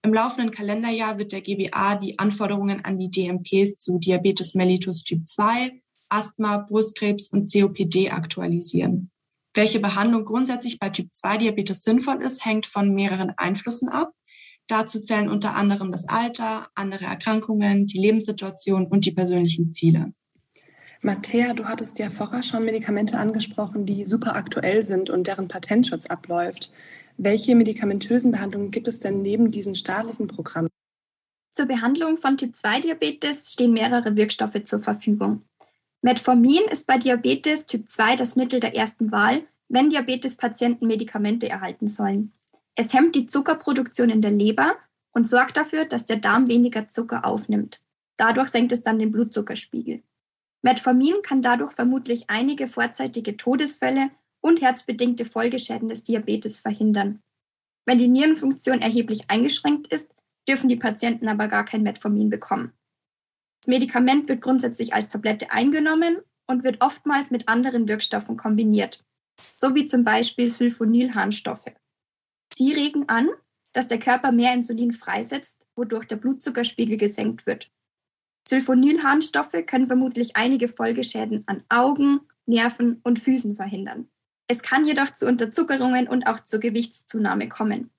Im 0.00 0.14
laufenden 0.14 0.50
Kalenderjahr 0.50 1.18
wird 1.18 1.32
der 1.32 1.42
GBA 1.42 1.96
die 1.96 2.18
Anforderungen 2.18 2.86
an 2.86 2.96
die 2.96 3.10
DMPs 3.10 3.76
zu 3.76 3.98
Diabetes 3.98 4.54
mellitus 4.54 5.02
Typ 5.02 5.28
2, 5.28 5.82
Asthma, 6.08 6.58
Brustkrebs 6.58 7.28
und 7.28 7.50
COPD 7.50 8.10
aktualisieren. 8.10 9.10
Welche 9.54 9.80
Behandlung 9.80 10.24
grundsätzlich 10.24 10.78
bei 10.78 10.88
Typ-2-Diabetes 10.88 11.82
sinnvoll 11.82 12.22
ist, 12.22 12.44
hängt 12.44 12.66
von 12.66 12.94
mehreren 12.94 13.32
Einflüssen 13.36 13.88
ab. 13.88 14.12
Dazu 14.68 15.00
zählen 15.00 15.28
unter 15.28 15.54
anderem 15.54 15.90
das 15.90 16.08
Alter, 16.08 16.68
andere 16.74 17.06
Erkrankungen, 17.06 17.86
die 17.86 17.98
Lebenssituation 17.98 18.86
und 18.86 19.06
die 19.06 19.12
persönlichen 19.12 19.72
Ziele. 19.72 20.12
Matthäa, 21.02 21.54
du 21.54 21.64
hattest 21.64 21.98
ja 21.98 22.10
vorher 22.10 22.42
schon 22.42 22.64
Medikamente 22.64 23.18
angesprochen, 23.18 23.86
die 23.86 24.04
super 24.04 24.34
aktuell 24.34 24.84
sind 24.84 25.10
und 25.10 25.26
deren 25.26 25.48
Patentschutz 25.48 26.06
abläuft. 26.06 26.72
Welche 27.16 27.54
medikamentösen 27.54 28.32
Behandlungen 28.32 28.70
gibt 28.70 28.88
es 28.88 29.00
denn 29.00 29.22
neben 29.22 29.50
diesen 29.50 29.74
staatlichen 29.74 30.26
Programmen? 30.26 30.68
Zur 31.52 31.66
Behandlung 31.66 32.18
von 32.18 32.36
Typ-2-Diabetes 32.36 33.52
stehen 33.52 33.72
mehrere 33.72 34.16
Wirkstoffe 34.16 34.62
zur 34.64 34.80
Verfügung. 34.80 35.42
Metformin 36.00 36.62
ist 36.70 36.86
bei 36.86 36.96
Diabetes 36.96 37.66
Typ 37.66 37.88
2 37.88 38.16
das 38.16 38.36
Mittel 38.36 38.60
der 38.60 38.76
ersten 38.76 39.10
Wahl, 39.10 39.42
wenn 39.68 39.90
Diabetespatienten 39.90 40.86
Medikamente 40.86 41.48
erhalten 41.48 41.88
sollen. 41.88 42.32
Es 42.76 42.94
hemmt 42.94 43.16
die 43.16 43.26
Zuckerproduktion 43.26 44.08
in 44.08 44.22
der 44.22 44.30
Leber 44.30 44.76
und 45.12 45.26
sorgt 45.26 45.56
dafür, 45.56 45.84
dass 45.84 46.06
der 46.06 46.18
Darm 46.18 46.46
weniger 46.46 46.88
Zucker 46.88 47.24
aufnimmt. 47.24 47.82
Dadurch 48.16 48.48
senkt 48.48 48.70
es 48.70 48.82
dann 48.82 49.00
den 49.00 49.10
Blutzuckerspiegel. 49.10 50.02
Metformin 50.62 51.16
kann 51.22 51.42
dadurch 51.42 51.72
vermutlich 51.72 52.30
einige 52.30 52.68
vorzeitige 52.68 53.36
Todesfälle 53.36 54.10
und 54.40 54.60
herzbedingte 54.60 55.24
Folgeschäden 55.24 55.88
des 55.88 56.04
Diabetes 56.04 56.60
verhindern. 56.60 57.22
Wenn 57.84 57.98
die 57.98 58.08
Nierenfunktion 58.08 58.80
erheblich 58.80 59.28
eingeschränkt 59.28 59.88
ist, 59.88 60.14
dürfen 60.48 60.68
die 60.68 60.76
Patienten 60.76 61.26
aber 61.26 61.48
gar 61.48 61.64
kein 61.64 61.82
Metformin 61.82 62.30
bekommen. 62.30 62.72
Medikament 63.68 64.28
wird 64.28 64.40
grundsätzlich 64.40 64.94
als 64.94 65.08
Tablette 65.08 65.50
eingenommen 65.50 66.18
und 66.46 66.64
wird 66.64 66.82
oftmals 66.82 67.30
mit 67.30 67.48
anderen 67.48 67.86
Wirkstoffen 67.88 68.36
kombiniert, 68.36 69.04
so 69.56 69.74
wie 69.74 69.86
zum 69.86 70.04
Beispiel 70.04 70.50
Sulfonylharnstoffe. 70.50 71.70
Sie 72.52 72.72
regen 72.72 73.08
an, 73.08 73.28
dass 73.72 73.86
der 73.86 73.98
Körper 73.98 74.32
mehr 74.32 74.54
Insulin 74.54 74.92
freisetzt, 74.92 75.64
wodurch 75.76 76.06
der 76.06 76.16
Blutzuckerspiegel 76.16 76.96
gesenkt 76.96 77.46
wird. 77.46 77.70
Sulfonylharnstoffe 78.48 79.66
können 79.66 79.86
vermutlich 79.86 80.34
einige 80.34 80.68
Folgeschäden 80.68 81.44
an 81.46 81.62
Augen, 81.68 82.20
Nerven 82.46 83.00
und 83.04 83.18
Füßen 83.18 83.56
verhindern. 83.56 84.08
Es 84.48 84.62
kann 84.62 84.86
jedoch 84.86 85.12
zu 85.12 85.26
Unterzuckerungen 85.26 86.08
und 86.08 86.26
auch 86.26 86.40
zur 86.40 86.58
Gewichtszunahme 86.58 87.48
kommen. 87.48 87.90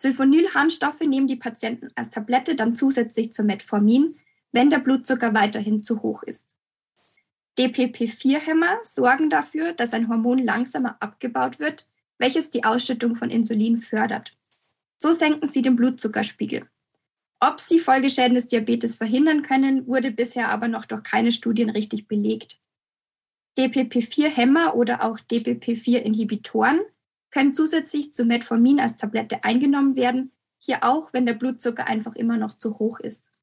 Sulfonylharnstoffe 0.00 1.00
nehmen 1.00 1.26
die 1.26 1.36
Patienten 1.36 1.88
als 1.94 2.10
Tablette 2.10 2.56
dann 2.56 2.74
zusätzlich 2.74 3.34
zu 3.34 3.44
Metformin, 3.44 4.18
wenn 4.54 4.70
der 4.70 4.78
Blutzucker 4.78 5.34
weiterhin 5.34 5.82
zu 5.82 6.02
hoch 6.02 6.22
ist. 6.22 6.54
DPP-4-Hämmer 7.58 8.78
sorgen 8.82 9.28
dafür, 9.28 9.72
dass 9.72 9.92
ein 9.92 10.08
Hormon 10.08 10.38
langsamer 10.38 10.96
abgebaut 11.00 11.58
wird, 11.58 11.88
welches 12.18 12.50
die 12.50 12.62
Ausschüttung 12.62 13.16
von 13.16 13.30
Insulin 13.30 13.78
fördert. 13.78 14.36
So 14.96 15.10
senken 15.10 15.48
sie 15.48 15.60
den 15.60 15.74
Blutzuckerspiegel. 15.74 16.68
Ob 17.40 17.58
sie 17.58 17.80
Folgeschäden 17.80 18.36
des 18.36 18.46
Diabetes 18.46 18.94
verhindern 18.94 19.42
können, 19.42 19.88
wurde 19.88 20.12
bisher 20.12 20.48
aber 20.50 20.68
noch 20.68 20.86
durch 20.86 21.02
keine 21.02 21.32
Studien 21.32 21.70
richtig 21.70 22.06
belegt. 22.06 22.60
DPP-4-Hämmer 23.58 24.76
oder 24.76 25.02
auch 25.02 25.18
DPP-4-Inhibitoren 25.18 26.80
können 27.30 27.54
zusätzlich 27.54 28.12
zu 28.12 28.24
Metformin 28.24 28.78
als 28.78 28.96
Tablette 28.96 29.42
eingenommen 29.42 29.96
werden, 29.96 30.30
hier 30.58 30.84
auch, 30.84 31.12
wenn 31.12 31.26
der 31.26 31.34
Blutzucker 31.34 31.88
einfach 31.88 32.14
immer 32.14 32.36
noch 32.36 32.54
zu 32.54 32.78
hoch 32.78 33.00
ist. 33.00 33.33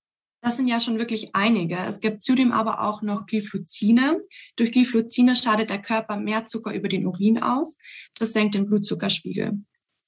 Das 0.42 0.58
sind 0.58 0.68
ja 0.68 0.80
schon 0.80 0.98
wirklich 0.98 1.36
einige. 1.36 1.78
Es 1.78 2.00
gibt 2.00 2.24
zudem 2.24 2.52
aber 2.52 2.82
auch 2.82 3.04
noch 3.04 3.28
Glyphluzine. 3.28 4.22
Durch 4.56 4.72
Glyphluzine 4.72 5.36
scheidet 5.36 5.70
der 5.70 5.82
Körper 5.82 6.18
mehr 6.18 6.46
Zucker 6.46 6.74
über 6.74 6.90
den 6.90 7.06
Urin 7.06 7.42
aus. 7.42 7.78
Das 8.16 8.34
senkt 8.34 8.56
den 8.56 8.66
Blutzuckerspiegel. 8.66 9.60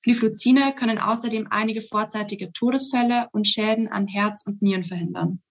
Glyphluzine 0.01 0.73
können 0.75 0.97
außerdem 0.97 1.47
einige 1.49 1.81
vorzeitige 1.81 2.51
Todesfälle 2.51 3.29
und 3.31 3.47
Schäden 3.47 3.87
an 3.87 4.07
Herz 4.07 4.43
und 4.45 4.61
Nieren 4.61 4.83
verhindern. 4.83 5.41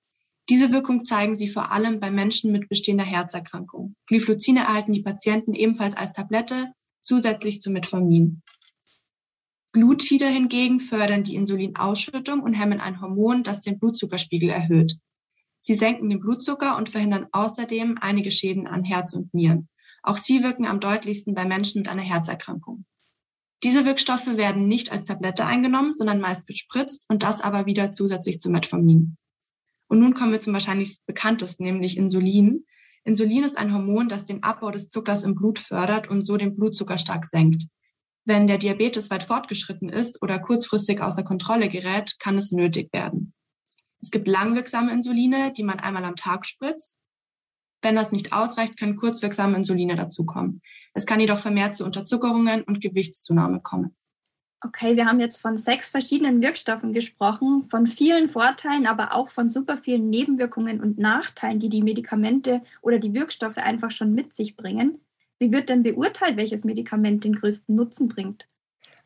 Diese 0.49 0.73
Wirkung 0.73 1.05
zeigen 1.05 1.37
sie 1.37 1.49
vor 1.49 1.71
allem 1.71 2.01
bei 2.01 2.11
Menschen 2.11 2.51
mit 2.51 2.69
bestehender 2.69 3.05
Herzerkrankung. 3.05 3.95
Glyphluzine 4.07 4.61
erhalten 4.61 4.93
die 4.93 5.03
Patienten 5.03 5.55
ebenfalls 5.55 5.97
als 5.97 6.13
Tablette 6.13 6.73
zusätzlich 7.03 7.61
zu 7.61 7.71
Metformin. 7.71 8.43
Glutide 9.73 10.27
hingegen 10.27 10.81
fördern 10.81 11.23
die 11.23 11.35
Insulinausschüttung 11.35 12.41
und 12.43 12.53
hemmen 12.53 12.81
ein 12.81 13.01
Hormon, 13.01 13.43
das 13.43 13.63
den 13.63 13.79
Blutzuckerspiegel 13.79 14.51
erhöht. 14.51 14.99
Sie 15.61 15.75
senken 15.75 16.11
den 16.11 16.21
Blutzucker 16.21 16.77
und 16.77 16.91
verhindern 16.91 17.27
außerdem 17.33 17.97
einige 18.01 18.31
Schäden 18.31 18.67
an 18.67 18.85
Herz 18.85 19.15
und 19.15 19.33
Nieren. 19.33 19.69
Auch 20.03 20.17
sie 20.17 20.43
wirken 20.43 20.67
am 20.67 20.81
deutlichsten 20.81 21.35
bei 21.35 21.45
Menschen 21.45 21.81
mit 21.81 21.89
einer 21.89 22.03
Herzerkrankung. 22.03 22.85
Diese 23.63 23.85
Wirkstoffe 23.85 24.27
werden 24.27 24.67
nicht 24.67 24.91
als 24.91 25.07
Tablette 25.07 25.47
eingenommen, 25.47 25.93
sondern 25.93 26.21
meist 26.21 26.49
gespritzt 26.49 27.07
und 27.09 27.23
das 27.23 27.41
aber 27.41 27.65
wieder 27.65 27.93
zusätzlich 27.93 28.41
zu 28.41 28.51
Metformin. 28.51 29.17
Und 29.87 30.01
nun 30.01 30.15
kommen 30.15 30.33
wir 30.33 30.41
zum 30.41 30.53
wahrscheinlich 30.53 30.99
bekanntesten, 31.07 31.63
nämlich 31.63 31.97
Insulin. 31.97 32.67
Insulin 33.05 33.45
ist 33.45 33.57
ein 33.57 33.73
Hormon, 33.73 34.09
das 34.09 34.25
den 34.25 34.43
Abbau 34.43 34.71
des 34.73 34.89
Zuckers 34.89 35.23
im 35.23 35.37
Blut 35.37 35.61
fördert 35.61 36.11
und 36.11 36.27
so 36.27 36.37
den 36.37 36.57
Blutzucker 36.57 36.99
stark 36.99 37.25
senkt. 37.27 37.65
Wenn 38.25 38.47
der 38.47 38.59
Diabetes 38.59 39.11
weit 39.11 39.25
fortgeschritten 39.25 39.89
ist 39.89 40.23
oder 40.23 40.39
kurzfristig 40.39 41.01
außer 41.01 41.25
Kontrolle 41.25 41.69
gerät, 41.69 42.19
kann 42.21 42.39
es 42.39 42.53
nötig 42.53 42.93
werden. 42.93 43.35
Es 44.01 44.11
gibt 44.11 44.29
langwirksame 44.29 44.93
Insuline, 44.93 45.53
die 45.53 45.65
man 45.65 45.81
einmal 45.81 46.05
am 46.05 46.17
Tag 46.17 46.47
spritzt. 46.47 46.99
Wenn 47.83 47.97
das 47.97 48.13
nicht 48.13 48.33
ausreicht, 48.33 48.79
können 48.79 48.97
kurzwirksame 48.97 49.57
Insuline 49.57 49.97
dazukommen. 49.97 50.63
Es 50.95 51.07
kann 51.07 51.21
jedoch 51.21 51.39
vermehrt 51.39 51.77
zu 51.77 51.85
Unterzuckerungen 51.85 52.63
und 52.63 52.81
Gewichtszunahme 52.81 53.61
kommen. 53.61 53.97
Okay, 54.65 54.97
wir 54.97 55.07
haben 55.07 55.19
jetzt 55.19 55.41
von 55.41 55.57
sechs 55.57 55.91
verschiedenen 55.91 56.41
Wirkstoffen 56.41 56.93
gesprochen, 56.93 57.65
von 57.69 57.89
vielen 57.89 58.29
Vorteilen, 58.29 58.87
aber 58.87 59.13
auch 59.13 59.31
von 59.31 59.49
super 59.49 59.77
vielen 59.77 60.09
Nebenwirkungen 60.09 60.81
und 60.81 60.99
Nachteilen, 60.99 61.59
die 61.59 61.69
die 61.69 61.83
Medikamente 61.83 62.63
oder 62.81 63.01
die 63.01 63.13
Wirkstoffe 63.13 63.57
einfach 63.57 63.91
schon 63.91 64.15
mit 64.15 64.35
sich 64.35 64.57
bringen. 64.57 65.01
Wie 65.43 65.51
wird 65.51 65.71
denn 65.71 65.83
beurteilt, 65.83 66.37
welches 66.37 66.65
Medikament 66.65 67.25
den 67.25 67.35
größten 67.35 67.75
Nutzen 67.75 68.07
bringt? 68.07 68.47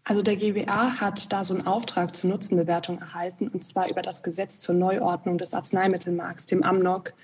Also 0.05 0.21
der 0.21 0.37
GBA 0.37 1.01
hat 1.01 1.33
da 1.33 1.43
so 1.45 1.55
einen 1.55 1.67
Auftrag 1.67 2.15
zur 2.15 2.29
Nutzenbewertung 2.29 2.99
erhalten, 2.99 3.49
und 3.49 3.65
zwar 3.65 3.89
über 3.89 4.03
das 4.03 4.23
Gesetz 4.23 4.61
zur 4.61 4.75
Neuordnung 4.75 5.39
des 5.39 5.55
Arzneimittelmarkts, 5.55 6.45
dem 6.45 6.63
AMNOG. 6.63 7.15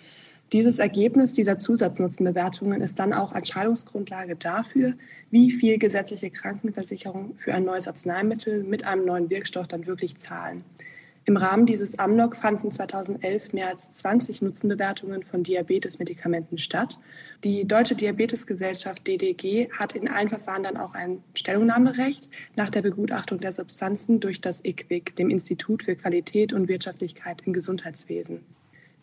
Dieses 0.55 0.79
Ergebnis 0.79 1.35
dieser 1.35 1.59
Zusatznutzenbewertungen 1.59 2.81
ist 2.81 2.99
dann 2.99 3.13
auch 3.13 3.35
Entscheidungsgrundlage 3.35 4.35
dafür, 4.37 4.95
wie 5.31 5.51
viel 5.51 5.77
gesetzliche 5.77 6.31
Krankenversicherung 6.31 7.35
für 7.37 7.53
ein 7.53 7.67
neues 7.67 7.89
Arzneimittel 7.89 8.65
mit 8.65 8.87
einem 8.87 9.05
neuen 9.05 9.29
Wirkstoff 9.29 9.69
dann 9.69 9.87
wirklich 9.87 10.17
zahlen. 10.17 10.65
Im 11.25 11.37
Rahmen 11.37 11.67
dieses 11.67 12.01
AMNOG 12.01 12.35
fanden 12.37 12.73
2011 12.73 13.53
mehr 13.53 13.69
als 13.69 13.93
20 13.93 14.43
Nutzenbewertungen 14.43 15.23
von 15.23 15.45
Diabetesmedikamenten 15.45 16.59
statt. 16.59 16.99
Die 17.45 17.65
Deutsche 17.65 17.95
Diabetesgesellschaft 17.95 19.07
DDG 19.07 19.71
hat 19.71 19.95
in 19.95 20.09
allen 20.09 20.29
Verfahren 20.29 20.65
dann 20.65 20.77
auch 20.77 20.95
ein 20.95 21.23
Stellungnahmerecht 21.35 22.29
nach 22.57 22.71
der 22.71 22.83
Begutachtung 22.83 23.39
der 23.39 23.53
Substanzen 23.53 24.19
durch 24.19 24.41
das 24.41 24.65
IQWIC, 24.65 25.15
dem 25.15 25.31
Institut 25.31 25.85
für 25.85 25.95
Qualität 25.95 26.53
und 26.53 26.67
Wirtschaftlichkeit 26.67 27.43
im 27.47 27.53
Gesundheitswesen. 27.53 28.41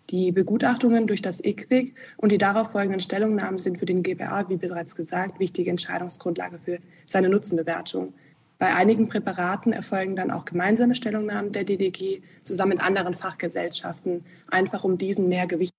Die 0.09 0.33
Begutachtungen 0.33 1.07
durch 1.07 1.21
das 1.21 1.41
IQWIC 1.41 1.93
und 2.17 2.33
die 2.33 2.37
darauf 2.37 2.71
folgenden 2.71 2.99
Stellungnahmen 2.99 3.59
sind 3.59 3.77
für 3.77 3.85
den 3.85 4.03
GBA, 4.03 4.49
wie 4.49 4.57
bereits 4.57 4.95
gesagt, 4.97 5.39
wichtige 5.39 5.69
Entscheidungsgrundlage 5.69 6.59
für 6.59 6.79
seine 7.05 7.29
Nutzenbewertung. 7.29 8.13
Bei 8.59 8.75
einigen 8.75 9.07
Präparaten 9.07 9.71
erfolgen 9.71 10.17
dann 10.17 10.31
auch 10.31 10.43
gemeinsame 10.43 10.93
Stellungnahmen 10.93 11.53
der 11.53 11.63
DDG 11.63 12.21
zusammen 12.43 12.71
mit 12.71 12.81
anderen 12.81 13.13
Fachgesellschaften, 13.13 14.25
einfach 14.47 14.83
um 14.83 14.97
diesen 14.97 15.29
mehr 15.29 15.47
Gewicht. 15.47 15.71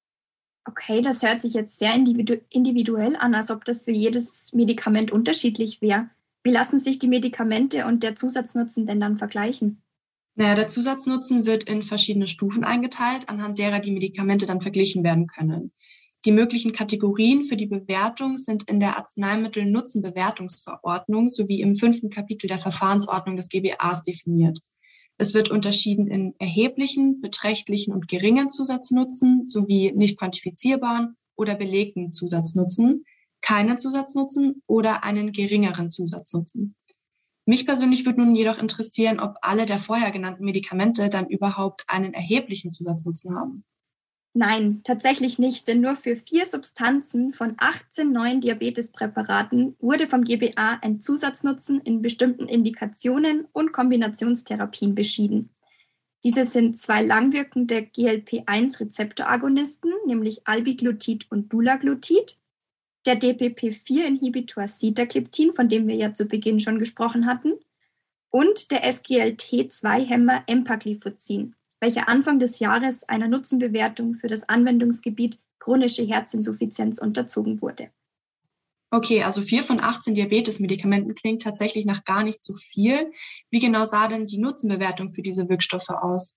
Okay, 0.66 1.02
das 1.02 1.22
hört 1.22 1.42
sich 1.42 1.52
jetzt 1.52 1.78
sehr 1.78 1.94
individu 1.94 2.36
individuell 2.48 3.16
an, 3.16 3.34
als 3.34 3.50
ob 3.50 3.66
das 3.66 3.82
für 3.82 3.90
jedes 3.90 4.54
Medikament 4.54 5.10
unterschiedlich 5.10 5.82
wäre. 5.82 6.08
Wie 6.42 6.52
lassen 6.52 6.78
sich 6.78 6.98
die 6.98 7.08
Medikamente 7.08 7.84
und 7.86 8.02
der 8.02 8.16
Zusatznutzen 8.16 8.86
denn 8.86 9.00
dann 9.00 9.18
vergleichen? 9.18 9.82
Naja, 10.36 10.54
der 10.54 10.68
Zusatznutzen 10.68 11.44
wird 11.44 11.64
in 11.64 11.82
verschiedene 11.82 12.26
Stufen 12.26 12.64
eingeteilt, 12.64 13.28
anhand 13.28 13.58
derer 13.58 13.80
die 13.80 13.90
Medikamente 13.90 14.46
dann 14.46 14.62
verglichen 14.62 15.04
werden 15.04 15.26
können. 15.26 15.72
Die 16.26 16.32
möglichen 16.32 16.72
Kategorien 16.72 17.44
für 17.44 17.56
die 17.56 17.66
Bewertung 17.66 18.36
sind 18.36 18.64
in 18.64 18.78
der 18.78 18.98
Arzneimittelnutzenbewertungsverordnung 18.98 21.30
sowie 21.30 21.62
im 21.62 21.76
fünften 21.76 22.10
Kapitel 22.10 22.46
der 22.46 22.58
Verfahrensordnung 22.58 23.36
des 23.36 23.48
GBAs 23.48 24.02
definiert. 24.02 24.58
Es 25.16 25.32
wird 25.32 25.50
unterschieden 25.50 26.08
in 26.08 26.34
erheblichen, 26.38 27.22
beträchtlichen 27.22 27.94
und 27.94 28.08
geringen 28.08 28.50
Zusatznutzen 28.50 29.46
sowie 29.46 29.92
nicht 29.94 30.18
quantifizierbaren 30.18 31.16
oder 31.36 31.54
belegten 31.54 32.12
Zusatznutzen, 32.12 33.06
keinen 33.40 33.78
Zusatznutzen 33.78 34.62
oder 34.66 35.04
einen 35.04 35.32
geringeren 35.32 35.90
Zusatznutzen. 35.90 36.74
Mich 37.46 37.64
persönlich 37.66 38.04
würde 38.04 38.20
nun 38.20 38.36
jedoch 38.36 38.58
interessieren, 38.58 39.20
ob 39.20 39.36
alle 39.40 39.64
der 39.64 39.78
vorher 39.78 40.10
genannten 40.10 40.44
Medikamente 40.44 41.08
dann 41.08 41.28
überhaupt 41.28 41.84
einen 41.88 42.12
erheblichen 42.12 42.70
Zusatznutzen 42.70 43.34
haben. 43.34 43.64
Nein, 44.32 44.82
tatsächlich 44.84 45.40
nicht, 45.40 45.66
denn 45.66 45.80
nur 45.80 45.96
für 45.96 46.14
vier 46.14 46.46
Substanzen 46.46 47.32
von 47.32 47.54
18 47.58 48.12
neuen 48.12 48.40
Diabetespräparaten 48.40 49.74
wurde 49.80 50.08
vom 50.08 50.22
GBA 50.22 50.78
ein 50.82 51.02
Zusatznutzen 51.02 51.80
in 51.80 52.00
bestimmten 52.00 52.46
Indikationen 52.46 53.48
und 53.52 53.72
Kombinationstherapien 53.72 54.94
beschieden. 54.94 55.50
Diese 56.22 56.44
sind 56.44 56.78
zwei 56.78 57.02
langwirkende 57.02 57.82
GLP-1-Rezeptoragonisten, 57.82 59.90
nämlich 60.06 60.46
Albiglutid 60.46 61.26
und 61.30 61.52
Dulaglutid, 61.52 62.38
der 63.06 63.18
DPP-4-Inhibitor 63.18 64.68
Sitagliptin, 64.68 65.54
von 65.54 65.68
dem 65.68 65.88
wir 65.88 65.96
ja 65.96 66.14
zu 66.14 66.26
Beginn 66.26 66.60
schon 66.60 66.78
gesprochen 66.78 67.26
hatten, 67.26 67.54
und 68.28 68.70
der 68.70 68.84
SGLT2-Hämmer 68.84 70.44
Empagliflozin, 70.46 71.56
welcher 71.80 72.08
Anfang 72.08 72.38
des 72.38 72.58
Jahres 72.58 73.08
einer 73.08 73.28
Nutzenbewertung 73.28 74.14
für 74.14 74.28
das 74.28 74.48
Anwendungsgebiet 74.48 75.38
chronische 75.58 76.02
Herzinsuffizienz 76.02 76.98
unterzogen 76.98 77.60
wurde. 77.60 77.90
Okay, 78.92 79.22
also 79.22 79.40
vier 79.42 79.62
von 79.62 79.80
18 79.80 80.14
Diabetes-Medikamenten 80.14 81.14
klingt 81.14 81.42
tatsächlich 81.42 81.84
nach 81.84 82.04
gar 82.04 82.24
nicht 82.24 82.42
so 82.42 82.54
viel. 82.54 83.12
Wie 83.50 83.60
genau 83.60 83.84
sah 83.84 84.08
denn 84.08 84.26
die 84.26 84.38
Nutzenbewertung 84.38 85.10
für 85.10 85.22
diese 85.22 85.48
Wirkstoffe 85.48 85.90
aus? 85.90 86.34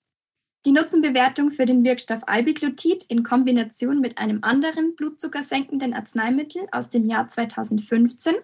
Die 0.66 0.72
Nutzenbewertung 0.72 1.52
für 1.52 1.66
den 1.66 1.84
Wirkstoff 1.84 2.22
Albiglutid 2.28 3.04
in 3.10 3.24
Kombination 3.24 4.00
mit 4.00 4.18
einem 4.18 4.40
anderen 4.44 4.96
blutzuckersenkenden 4.96 5.94
Arzneimittel 5.94 6.68
aus 6.72 6.90
dem 6.90 7.10
Jahr 7.10 7.28
2015 7.28 8.36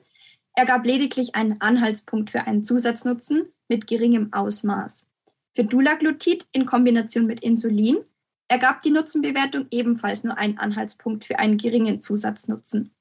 ergab 0.55 0.85
lediglich 0.85 1.35
einen 1.35 1.61
Anhaltspunkt 1.61 2.31
für 2.31 2.41
einen 2.41 2.65
Zusatznutzen 2.65 3.53
mit 3.69 3.87
geringem 3.87 4.33
Ausmaß. 4.33 5.07
Für 5.55 5.63
Dulaglutid 5.63 6.47
in 6.51 6.65
Kombination 6.65 7.25
mit 7.25 7.41
Insulin 7.41 7.97
ergab 8.47 8.81
die 8.81 8.91
Nutzenbewertung 8.91 9.67
ebenfalls 9.71 10.23
nur 10.23 10.37
einen 10.37 10.57
Anhaltspunkt 10.57 11.25
für 11.25 11.39
einen 11.39 11.57
geringen 11.57 12.01
Zusatznutzen. 12.01 12.93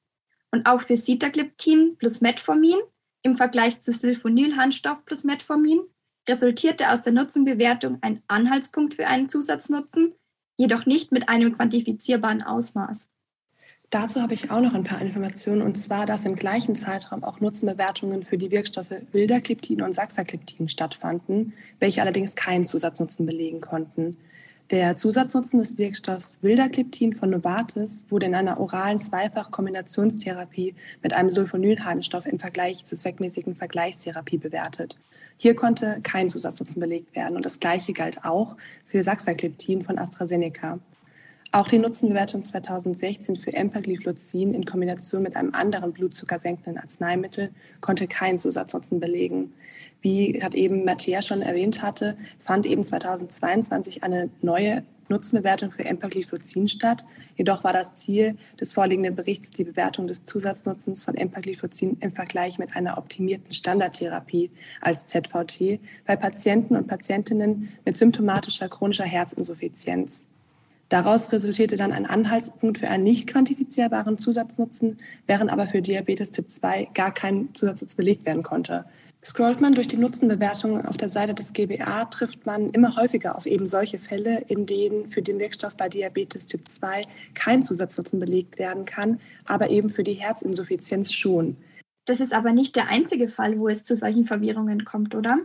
Und 0.51 0.65
auch 0.67 0.81
für 0.81 0.97
Sitagliptin 0.97 1.97
plus 1.97 2.21
Metformin 2.21 2.79
im 3.21 3.35
Vergleich 3.35 3.81
zu 3.81 3.93
Sulfonylharnstoff 3.93 5.05
plus 5.05 5.23
Metformin 5.23 5.81
resultierte 6.27 6.91
aus 6.91 7.01
der 7.01 7.13
Nutzenbewertung 7.13 7.97
ein 8.01 8.23
Anhaltspunkt 8.27 8.95
für 8.95 9.07
einen 9.07 9.29
Zusatznutzen, 9.29 10.13
jedoch 10.57 10.85
nicht 10.85 11.11
mit 11.11 11.27
einem 11.29 11.55
quantifizierbaren 11.55 12.43
Ausmaß. 12.43 13.07
Dazu 13.89 14.21
habe 14.21 14.35
ich 14.35 14.51
auch 14.51 14.61
noch 14.61 14.75
ein 14.75 14.83
paar 14.83 15.01
Informationen, 15.01 15.63
und 15.63 15.75
zwar, 15.75 16.05
dass 16.05 16.23
im 16.23 16.35
gleichen 16.35 16.75
Zeitraum 16.75 17.23
auch 17.23 17.39
Nutzenbewertungen 17.39 18.21
für 18.21 18.37
die 18.37 18.51
Wirkstoffe 18.51 18.93
Wildagliptin 19.11 19.81
und 19.81 19.93
Saxagliptin 19.93 20.69
stattfanden, 20.69 21.53
welche 21.79 22.01
allerdings 22.01 22.35
keinen 22.35 22.65
Zusatznutzen 22.65 23.25
belegen 23.25 23.61
konnten. 23.61 24.15
Der 24.69 24.95
Zusatznutzen 24.95 25.57
des 25.57 25.79
Wirkstoffs 25.79 26.37
Wildagliptin 26.43 27.15
von 27.15 27.31
Novartis 27.31 28.03
wurde 28.09 28.27
in 28.27 28.35
einer 28.35 28.59
oralen 28.59 28.99
Zweifach-Kombinationstherapie 28.99 30.75
mit 31.01 31.13
einem 31.13 31.31
Sulfonylharnstoff 31.31 32.27
im 32.27 32.37
Vergleich 32.37 32.85
zur 32.85 32.95
zweckmäßigen 32.95 33.55
Vergleichstherapie 33.55 34.37
bewertet. 34.37 34.99
Hier 35.37 35.55
konnte 35.55 35.99
kein 36.03 36.29
Zusatznutzen 36.29 36.79
belegt 36.79 37.15
werden 37.15 37.35
und 37.35 37.43
das 37.43 37.59
Gleiche 37.59 37.93
galt 37.93 38.23
auch 38.23 38.55
für 38.85 39.01
Saxagliptin 39.01 39.83
von 39.83 39.97
AstraZeneca. 39.97 40.77
Auch 41.51 41.67
die 41.67 41.79
Nutzenbewertung 41.79 42.43
2016 42.43 43.37
für 43.37 43.51
Empagliflozin 43.53 44.53
in 44.53 44.65
Kombination 44.65 45.23
mit 45.23 45.35
einem 45.35 45.55
anderen 45.55 45.93
blutzuckersenkenden 45.93 46.77
Arzneimittel 46.77 47.49
konnte 47.81 48.07
keinen 48.07 48.37
Zusatznutzen 48.37 48.99
belegen. 48.99 49.51
Wie 49.99 50.43
hat 50.43 50.53
eben 50.53 50.85
Matthäa 50.85 51.23
schon 51.23 51.41
erwähnt 51.41 51.81
hatte, 51.81 52.15
fand 52.37 52.67
eben 52.67 52.83
2022 52.83 54.03
eine 54.03 54.29
neue 54.43 54.83
Nutzenbewertung 55.07 55.71
für 55.71 55.85
Empagliflozin 55.85 56.67
statt. 56.67 57.03
Jedoch 57.35 57.63
war 57.63 57.73
das 57.73 57.93
Ziel 57.93 58.37
des 58.61 58.73
vorliegenden 58.73 59.15
Berichts 59.15 59.49
die 59.49 59.63
Bewertung 59.63 60.05
des 60.05 60.25
Zusatznutzens 60.25 61.03
von 61.03 61.15
Empagliflozin 61.15 61.97
im 61.99 62.11
Vergleich 62.11 62.59
mit 62.59 62.75
einer 62.75 62.99
optimierten 62.99 63.53
Standardtherapie 63.53 64.51
als 64.81 65.07
ZVT 65.07 65.79
bei 66.05 66.15
Patienten 66.15 66.75
und 66.75 66.85
Patientinnen 66.85 67.69
mit 67.85 67.97
symptomatischer 67.97 68.69
chronischer 68.69 69.05
Herzinsuffizienz. 69.05 70.27
Daraus 70.89 71.31
resultierte 71.31 71.75
dann 71.75 71.91
ein 71.91 72.07
Anhaltspunkt 72.07 72.79
für 72.79 72.87
einen 72.87 73.03
nicht 73.03 73.27
quantifizierbaren 73.27 74.17
Zusatznutzen, 74.17 74.97
während 75.27 75.51
aber 75.51 75.67
für 75.67 75.83
Diabetes 75.83 76.31
Typ 76.31 76.49
2 76.49 76.89
gar 76.95 77.13
kein 77.13 77.53
Zusatznutz 77.53 77.93
belegt 77.93 78.25
werden 78.25 78.41
konnte. 78.41 78.85
Scrollt 79.23 79.61
man 79.61 79.73
durch 79.73 79.87
die 79.87 79.97
Nutzenbewertungen 79.97 80.85
auf 80.85 80.97
der 80.97 81.09
Seite 81.09 81.35
des 81.35 81.53
GBA, 81.53 82.05
trifft 82.05 82.45
man 82.47 82.71
immer 82.71 82.95
häufiger 82.95 83.35
auf 83.35 83.45
eben 83.45 83.67
solche 83.67 83.99
Fälle, 83.99 84.45
in 84.47 84.65
denen 84.65 85.11
für 85.11 85.21
den 85.21 85.37
Wirkstoff 85.37 85.75
bei 85.77 85.89
Diabetes 85.89 86.47
Typ 86.47 86.67
2 86.67 87.03
kein 87.35 87.61
Zusatznutzen 87.61 88.19
belegt 88.19 88.57
werden 88.57 88.85
kann, 88.85 89.19
aber 89.45 89.69
eben 89.69 89.89
für 89.91 90.03
die 90.03 90.13
Herzinsuffizienz 90.13 91.13
schon. 91.13 91.57
Das 92.05 92.19
ist 92.19 92.33
aber 92.33 92.51
nicht 92.51 92.75
der 92.75 92.87
einzige 92.87 93.27
Fall, 93.27 93.59
wo 93.59 93.67
es 93.67 93.83
zu 93.83 93.95
solchen 93.95 94.25
Verwirrungen 94.25 94.85
kommt, 94.85 95.13
oder? 95.13 95.37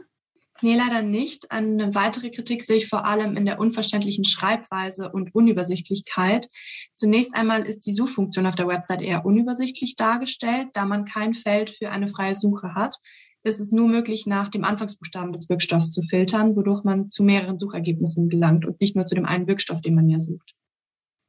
Nee, 0.62 0.77
leider 0.77 1.03
nicht. 1.03 1.51
Eine 1.51 1.95
weitere 1.95 2.31
Kritik 2.31 2.62
sehe 2.62 2.77
ich 2.77 2.88
vor 2.88 3.05
allem 3.05 3.37
in 3.37 3.45
der 3.45 3.59
unverständlichen 3.59 4.25
Schreibweise 4.25 5.11
und 5.11 5.35
Unübersichtlichkeit. 5.35 6.49
Zunächst 6.95 7.35
einmal 7.35 7.67
ist 7.67 7.87
die 7.87 7.93
Suchfunktion 7.93 8.47
auf 8.47 8.55
der 8.55 8.69
Website 8.69 9.03
eher 9.03 9.27
unübersichtlich 9.27 9.97
dargestellt, 9.97 10.69
da 10.73 10.85
man 10.85 11.05
kein 11.05 11.35
Feld 11.35 11.71
für 11.71 11.90
eine 11.90 12.07
freie 12.07 12.35
Suche 12.35 12.75
hat. 12.75 12.97
Es 13.43 13.61
ist 13.61 13.73
nur 13.73 13.88
möglich, 13.88 14.27
nach 14.27 14.49
dem 14.49 14.64
Anfangsbuchstaben 14.64 15.33
des 15.33 15.51
Wirkstoffs 15.51 15.90
zu 15.90 16.03
filtern, 16.03 16.57
wodurch 16.57 16.83
man 16.85 17.11
zu 17.11 17.25
mehreren 17.25 17.59
Suchergebnissen 17.59 18.31
gelangt 18.31 18.64
und 18.64 18.81
nicht 18.81 18.97
nur 18.97 19.05
zu 19.05 19.14
dem 19.14 19.27
einen 19.27 19.47
Wirkstoff, 19.47 19.83
den 19.83 19.95
man 19.95 20.09
ja 20.09 20.19
sucht. 20.19 20.55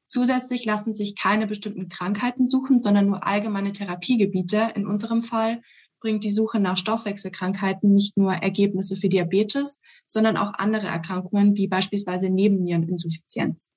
Zusätzlich 0.08 0.66
lassen 0.66 0.94
sich 0.94 1.16
keine 1.16 1.48
bestimmten 1.48 1.90
Krankheiten 1.90 2.48
suchen, 2.48 2.80
sondern 2.82 3.08
nur 3.08 3.26
allgemeine 3.26 3.72
Therapiegebiete. 3.72 4.72
In 4.76 4.86
unserem 4.86 5.24
Fall 5.24 5.62
bringt 6.06 6.24
die 6.24 6.30
Suche 6.30 6.60
nach 6.60 6.78
Stoffwechselkrankheiten 6.78 7.92
nicht 7.92 8.16
nur 8.16 8.32
Ergebnisse 8.32 8.96
für 8.96 9.10
Diabetes, 9.10 9.82
sondern 10.06 10.38
auch 10.38 10.54
andere 10.54 10.86
Erkrankungen 10.86 11.58
wie 11.58 11.68
beispielsweise 11.68 12.30
Nebenniereninsuffizienz. 12.30 13.72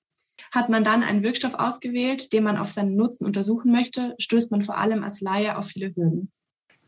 Hat 0.53 0.69
man 0.69 0.85
dann 0.85 1.03
einen 1.03 1.23
Wirkstoff 1.23 1.55
ausgewählt, 1.55 2.35
den 2.35 2.45
man 2.45 2.59
auf 2.59 2.71
seinen 2.71 2.97
Nutzen 2.97 3.25
untersuchen 3.25 3.73
möchte, 3.73 4.15
stößt 4.19 4.51
man 4.51 4.61
vor 4.61 4.77
allem 4.77 5.05
als 5.05 5.23
Laie 5.23 5.57
auf 5.57 5.69
viele 5.69 5.87
Hürden. 5.97 6.31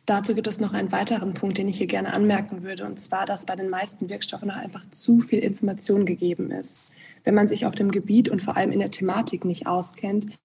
Dazu 0.05 0.35
gibt 0.35 0.47
es 0.47 0.61
noch 0.61 0.75
einen 0.75 0.93
weiteren 0.93 1.33
Punkt, 1.33 1.57
den 1.57 1.69
ich 1.69 1.79
hier 1.79 1.87
gerne 1.87 2.13
anmerken 2.13 2.63
würde, 2.63 2.85
und 2.85 3.01
zwar, 3.01 3.25
dass 3.25 3.47
bei 3.47 3.57
den 3.57 3.71
meisten 3.71 4.11
Wirkstoffen 4.11 4.49
noch 4.49 4.59
einfach 4.59 4.87
zu 4.91 5.23
viel 5.23 5.39
Information 5.39 6.05
gegeben 6.05 6.51
ist. 6.51 6.81
Wenn 7.25 7.35
man 7.35 7.49
sich 7.49 7.65
auf 7.65 7.75
dem 7.75 7.91
Gebiet 7.91 8.29
und 8.29 8.43
vor 8.43 8.59
allem 8.59 8.73
in 8.73 8.81
der 8.81 8.91
Thematik 8.91 9.47
nicht 9.47 9.67
auskennt, 9.67 10.37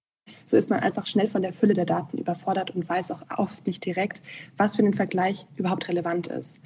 so 0.46 0.56
ist 0.56 0.70
man 0.70 0.80
einfach 0.80 1.06
schnell 1.06 1.28
von 1.28 1.42
der 1.42 1.52
Fülle 1.52 1.74
der 1.74 1.84
Daten 1.84 2.16
überfordert 2.16 2.70
und 2.70 2.88
weiß 2.88 3.10
auch 3.10 3.22
oft 3.36 3.66
nicht 3.66 3.84
direkt, 3.84 4.22
was 4.56 4.76
für 4.76 4.82
den 4.82 4.94
Vergleich 4.94 5.46
überhaupt 5.56 5.88
relevant 5.88 6.28
ist. 6.28 6.60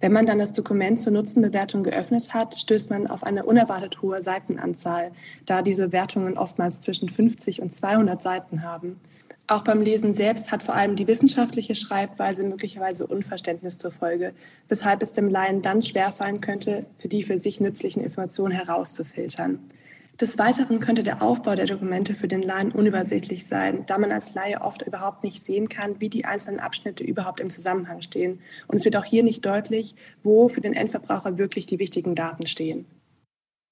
Wenn 0.00 0.12
man 0.12 0.26
dann 0.26 0.38
das 0.38 0.52
Dokument 0.52 1.00
zur 1.00 1.12
Nutzenbewertung 1.12 1.82
geöffnet 1.82 2.34
hat, 2.34 2.54
stößt 2.54 2.90
man 2.90 3.06
auf 3.06 3.24
eine 3.24 3.44
unerwartet 3.44 4.02
hohe 4.02 4.22
Seitenanzahl, 4.22 5.12
da 5.46 5.62
diese 5.62 5.92
Wertungen 5.92 6.36
oftmals 6.36 6.80
zwischen 6.80 7.08
50 7.08 7.62
und 7.62 7.72
200 7.72 8.20
Seiten 8.20 8.62
haben. 8.62 9.00
Auch 9.46 9.62
beim 9.62 9.82
Lesen 9.82 10.12
selbst 10.12 10.52
hat 10.52 10.62
vor 10.62 10.74
allem 10.74 10.96
die 10.96 11.06
wissenschaftliche 11.06 11.74
Schreibweise 11.74 12.44
möglicherweise 12.44 13.06
Unverständnis 13.06 13.78
zur 13.78 13.92
Folge, 13.92 14.32
weshalb 14.68 15.02
es 15.02 15.12
dem 15.12 15.28
Laien 15.28 15.62
dann 15.62 15.82
schwerfallen 15.82 16.40
könnte, 16.40 16.86
für 16.98 17.08
die 17.08 17.22
für 17.22 17.38
sich 17.38 17.60
nützlichen 17.60 18.02
Informationen 18.02 18.52
herauszufiltern. 18.52 19.58
Des 20.20 20.38
Weiteren 20.38 20.78
könnte 20.78 21.02
der 21.02 21.22
Aufbau 21.22 21.56
der 21.56 21.66
Dokumente 21.66 22.14
für 22.14 22.28
den 22.28 22.42
Laien 22.42 22.70
unübersichtlich 22.70 23.46
sein, 23.46 23.84
da 23.86 23.98
man 23.98 24.12
als 24.12 24.32
Laie 24.34 24.60
oft 24.60 24.82
überhaupt 24.82 25.24
nicht 25.24 25.42
sehen 25.42 25.68
kann, 25.68 26.00
wie 26.00 26.08
die 26.08 26.24
einzelnen 26.24 26.60
Abschnitte 26.60 27.02
überhaupt 27.02 27.40
im 27.40 27.50
Zusammenhang 27.50 28.00
stehen. 28.00 28.40
Und 28.68 28.76
es 28.76 28.84
wird 28.84 28.96
auch 28.96 29.04
hier 29.04 29.24
nicht 29.24 29.44
deutlich, 29.44 29.96
wo 30.22 30.48
für 30.48 30.60
den 30.60 30.72
Endverbraucher 30.72 31.36
wirklich 31.36 31.66
die 31.66 31.80
wichtigen 31.80 32.14
Daten 32.14 32.46
stehen. 32.46 32.86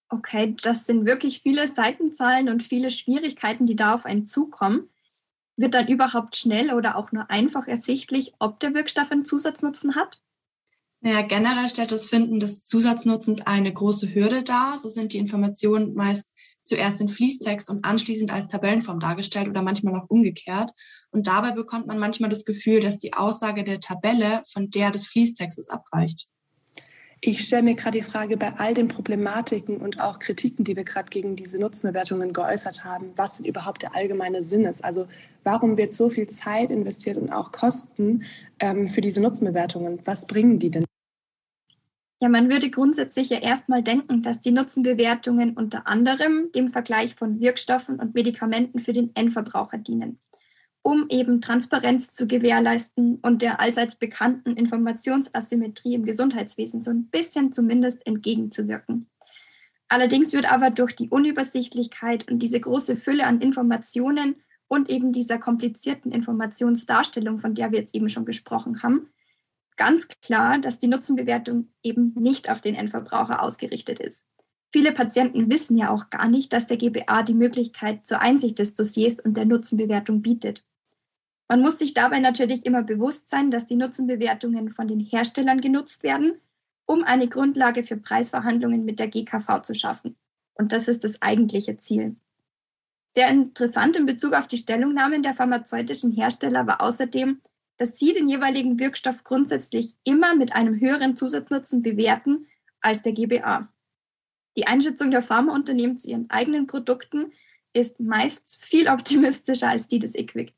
Okay, 0.08 0.56
das 0.62 0.84
sind 0.84 1.06
wirklich 1.06 1.42
viele 1.42 1.68
Seitenzahlen 1.68 2.48
und 2.48 2.64
viele 2.64 2.90
Schwierigkeiten, 2.90 3.64
die 3.64 3.76
da 3.76 3.94
auf 3.94 4.04
einen 4.04 4.26
zukommen. 4.26 4.88
Wird 5.56 5.74
dann 5.74 5.86
überhaupt 5.86 6.34
schnell 6.34 6.72
oder 6.72 6.96
auch 6.96 7.12
nur 7.12 7.30
einfach 7.30 7.68
ersichtlich, 7.68 8.32
ob 8.40 8.58
der 8.58 8.74
Wirkstoff 8.74 9.12
einen 9.12 9.24
Zusatznutzen 9.24 9.94
hat? 9.94 10.20
Naja, 11.04 11.22
generell 11.22 11.68
stellt 11.68 11.90
das 11.90 12.04
Finden 12.04 12.38
des 12.38 12.64
Zusatznutzens 12.64 13.40
eine 13.40 13.72
große 13.72 14.14
Hürde 14.14 14.44
dar. 14.44 14.76
So 14.76 14.86
sind 14.86 15.12
die 15.12 15.18
Informationen 15.18 15.94
meist 15.94 16.32
zuerst 16.62 17.00
in 17.00 17.08
Fließtext 17.08 17.68
und 17.68 17.84
anschließend 17.84 18.32
als 18.32 18.46
Tabellenform 18.46 19.00
dargestellt 19.00 19.48
oder 19.48 19.62
manchmal 19.62 19.96
auch 19.96 20.08
umgekehrt. 20.08 20.70
Und 21.10 21.26
dabei 21.26 21.50
bekommt 21.50 21.88
man 21.88 21.98
manchmal 21.98 22.30
das 22.30 22.44
Gefühl, 22.44 22.78
dass 22.78 22.98
die 22.98 23.14
Aussage 23.14 23.64
der 23.64 23.80
Tabelle 23.80 24.42
von 24.46 24.70
der 24.70 24.92
des 24.92 25.08
Fließtextes 25.08 25.70
abweicht. 25.70 26.28
Ich 27.20 27.44
stelle 27.44 27.64
mir 27.64 27.74
gerade 27.74 27.98
die 27.98 28.04
Frage 28.04 28.36
bei 28.36 28.52
all 28.54 28.72
den 28.72 28.86
Problematiken 28.86 29.78
und 29.78 30.00
auch 30.00 30.20
Kritiken, 30.20 30.64
die 30.64 30.76
wir 30.76 30.84
gerade 30.84 31.08
gegen 31.10 31.34
diese 31.34 31.60
Nutzenbewertungen 31.60 32.32
geäußert 32.32 32.84
haben, 32.84 33.12
was 33.16 33.38
denn 33.38 33.46
überhaupt 33.46 33.82
der 33.82 33.96
allgemeine 33.96 34.44
Sinn 34.44 34.64
ist. 34.64 34.84
Also 34.84 35.08
warum 35.42 35.76
wird 35.76 35.94
so 35.94 36.08
viel 36.08 36.28
Zeit 36.28 36.70
investiert 36.70 37.16
und 37.16 37.32
auch 37.32 37.50
Kosten 37.50 38.24
ähm, 38.60 38.86
für 38.88 39.00
diese 39.00 39.20
Nutzenbewertungen? 39.20 40.00
Was 40.04 40.26
bringen 40.28 40.60
die 40.60 40.70
denn? 40.70 40.84
Ja, 42.22 42.28
man 42.28 42.48
würde 42.48 42.70
grundsätzlich 42.70 43.30
ja 43.30 43.38
erstmal 43.38 43.82
denken, 43.82 44.22
dass 44.22 44.40
die 44.40 44.52
Nutzenbewertungen 44.52 45.54
unter 45.54 45.88
anderem 45.88 46.52
dem 46.52 46.68
Vergleich 46.68 47.16
von 47.16 47.40
Wirkstoffen 47.40 47.98
und 47.98 48.14
Medikamenten 48.14 48.78
für 48.78 48.92
den 48.92 49.10
Endverbraucher 49.16 49.78
dienen, 49.78 50.20
um 50.82 51.06
eben 51.08 51.40
Transparenz 51.40 52.12
zu 52.12 52.28
gewährleisten 52.28 53.16
und 53.22 53.42
der 53.42 53.58
allseits 53.58 53.96
bekannten 53.96 54.56
Informationsasymmetrie 54.56 55.94
im 55.94 56.04
Gesundheitswesen 56.04 56.80
so 56.80 56.92
ein 56.92 57.06
bisschen 57.06 57.52
zumindest 57.52 58.06
entgegenzuwirken. 58.06 59.10
Allerdings 59.88 60.32
wird 60.32 60.48
aber 60.48 60.70
durch 60.70 60.94
die 60.94 61.08
Unübersichtlichkeit 61.08 62.30
und 62.30 62.38
diese 62.38 62.60
große 62.60 62.96
Fülle 62.96 63.26
an 63.26 63.40
Informationen 63.40 64.36
und 64.68 64.88
eben 64.88 65.12
dieser 65.12 65.38
komplizierten 65.38 66.12
Informationsdarstellung, 66.12 67.40
von 67.40 67.56
der 67.56 67.72
wir 67.72 67.80
jetzt 67.80 67.96
eben 67.96 68.08
schon 68.08 68.26
gesprochen 68.26 68.84
haben, 68.84 69.08
ganz 69.76 70.08
klar, 70.08 70.58
dass 70.58 70.78
die 70.78 70.88
Nutzenbewertung 70.88 71.68
eben 71.82 72.12
nicht 72.14 72.50
auf 72.50 72.60
den 72.60 72.74
Endverbraucher 72.74 73.42
ausgerichtet 73.42 73.98
ist. 73.98 74.26
Viele 74.72 74.92
Patienten 74.92 75.50
wissen 75.50 75.76
ja 75.76 75.90
auch 75.90 76.08
gar 76.08 76.28
nicht, 76.28 76.52
dass 76.52 76.66
der 76.66 76.78
GBA 76.78 77.22
die 77.22 77.34
Möglichkeit 77.34 78.06
zur 78.06 78.20
Einsicht 78.20 78.58
des 78.58 78.74
Dossiers 78.74 79.20
und 79.20 79.36
der 79.36 79.44
Nutzenbewertung 79.44 80.22
bietet. 80.22 80.64
Man 81.48 81.60
muss 81.60 81.78
sich 81.78 81.92
dabei 81.92 82.20
natürlich 82.20 82.64
immer 82.64 82.82
bewusst 82.82 83.28
sein, 83.28 83.50
dass 83.50 83.66
die 83.66 83.76
Nutzenbewertungen 83.76 84.70
von 84.70 84.88
den 84.88 85.00
Herstellern 85.00 85.60
genutzt 85.60 86.02
werden, 86.02 86.40
um 86.86 87.04
eine 87.04 87.28
Grundlage 87.28 87.82
für 87.82 87.98
Preisverhandlungen 87.98 88.86
mit 88.86 88.98
der 88.98 89.08
GKV 89.08 89.60
zu 89.62 89.74
schaffen. 89.74 90.16
Und 90.54 90.72
das 90.72 90.88
ist 90.88 91.04
das 91.04 91.20
eigentliche 91.20 91.78
Ziel. 91.78 92.16
Sehr 93.14 93.28
interessant 93.28 93.96
in 93.96 94.06
Bezug 94.06 94.32
auf 94.32 94.46
die 94.46 94.56
Stellungnahmen 94.56 95.22
der 95.22 95.34
pharmazeutischen 95.34 96.12
Hersteller 96.12 96.66
war 96.66 96.80
außerdem, 96.80 97.42
dass 97.82 97.98
sie 97.98 98.12
den 98.12 98.28
jeweiligen 98.28 98.78
Wirkstoff 98.78 99.24
grundsätzlich 99.24 99.94
immer 100.04 100.36
mit 100.36 100.52
einem 100.52 100.78
höheren 100.78 101.16
Zusatznutzen 101.16 101.82
bewerten 101.82 102.46
als 102.80 103.02
der 103.02 103.10
GBA. 103.10 103.68
Die 104.56 104.68
Einschätzung 104.68 105.10
der 105.10 105.20
Pharmaunternehmen 105.20 105.98
zu 105.98 106.08
ihren 106.08 106.30
eigenen 106.30 106.68
Produkten 106.68 107.32
ist 107.72 107.98
meist 107.98 108.62
viel 108.62 108.86
optimistischer 108.86 109.68
als 109.68 109.88
die 109.88 109.98
des 109.98 110.14
IQWIC. 110.14 110.54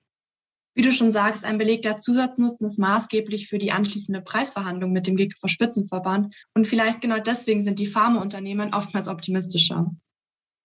Wie 0.74 0.82
du 0.82 0.92
schon 0.92 1.12
sagst, 1.12 1.46
ein 1.46 1.56
belegter 1.56 1.96
Zusatznutzen 1.96 2.66
ist 2.66 2.78
maßgeblich 2.78 3.48
für 3.48 3.56
die 3.56 3.72
anschließende 3.72 4.20
Preisverhandlung 4.20 4.92
mit 4.92 5.06
dem 5.06 5.16
GKV 5.16 5.48
Spitzenverband 5.48 6.34
und 6.52 6.66
vielleicht 6.66 7.00
genau 7.00 7.20
deswegen 7.20 7.64
sind 7.64 7.78
die 7.78 7.86
Pharmaunternehmen 7.86 8.74
oftmals 8.74 9.08
optimistischer. 9.08 9.90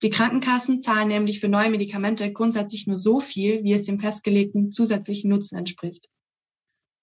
Die 0.04 0.10
Krankenkassen 0.10 0.82
zahlen 0.82 1.08
nämlich 1.08 1.39
für 1.39 1.48
neue 1.48 1.69
Medikamente 1.69 2.34
grundsätzlich 2.34 2.86
nur 2.86 2.98
so 2.98 3.22
viel, 3.22 3.63
wie 3.63 3.72
es 3.72 3.86
dem 3.86 3.98
festgelegten 3.98 4.72
zusätzlichen 4.72 5.30
Nutzen 5.30 5.58
entspricht. 5.58 6.10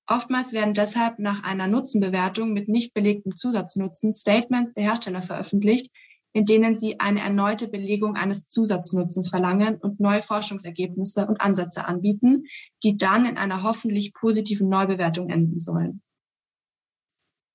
Oftmals 0.09 0.53
werden 0.53 0.75
deshalb 0.75 1.19
nach 1.19 1.43
einer 1.43 1.67
Nutzenbewertung 1.67 2.53
mit 2.53 2.69
nicht 2.69 2.95
belegtem 2.95 3.37
Zusatznutzen 3.37 4.13
Statements 4.13 4.73
der 4.73 4.85
Hersteller 4.85 5.23
veröffentlicht, 5.23 5.91
in 6.33 6.45
denen 6.45 6.79
sie 6.79 7.01
eine 7.01 7.21
erneute 7.21 7.67
Belegung 7.67 8.15
eines 8.15 8.47
Zusatznutzens 8.47 9.29
verlangen 9.29 9.77
und 9.77 10.01
neue 10.01 10.23
Forschungsergebnisse 10.23 11.27
und 11.27 11.41
Ansätze 11.41 11.87
anbieten, 11.87 12.45
die 12.85 12.97
dann 12.97 13.25
in 13.25 13.39
einer 13.39 13.63
hoffentlich 13.63 14.13
positiven 14.13 14.69
Neubewertung 14.69 15.29
enden 15.29 15.59
sollen. 15.59 16.03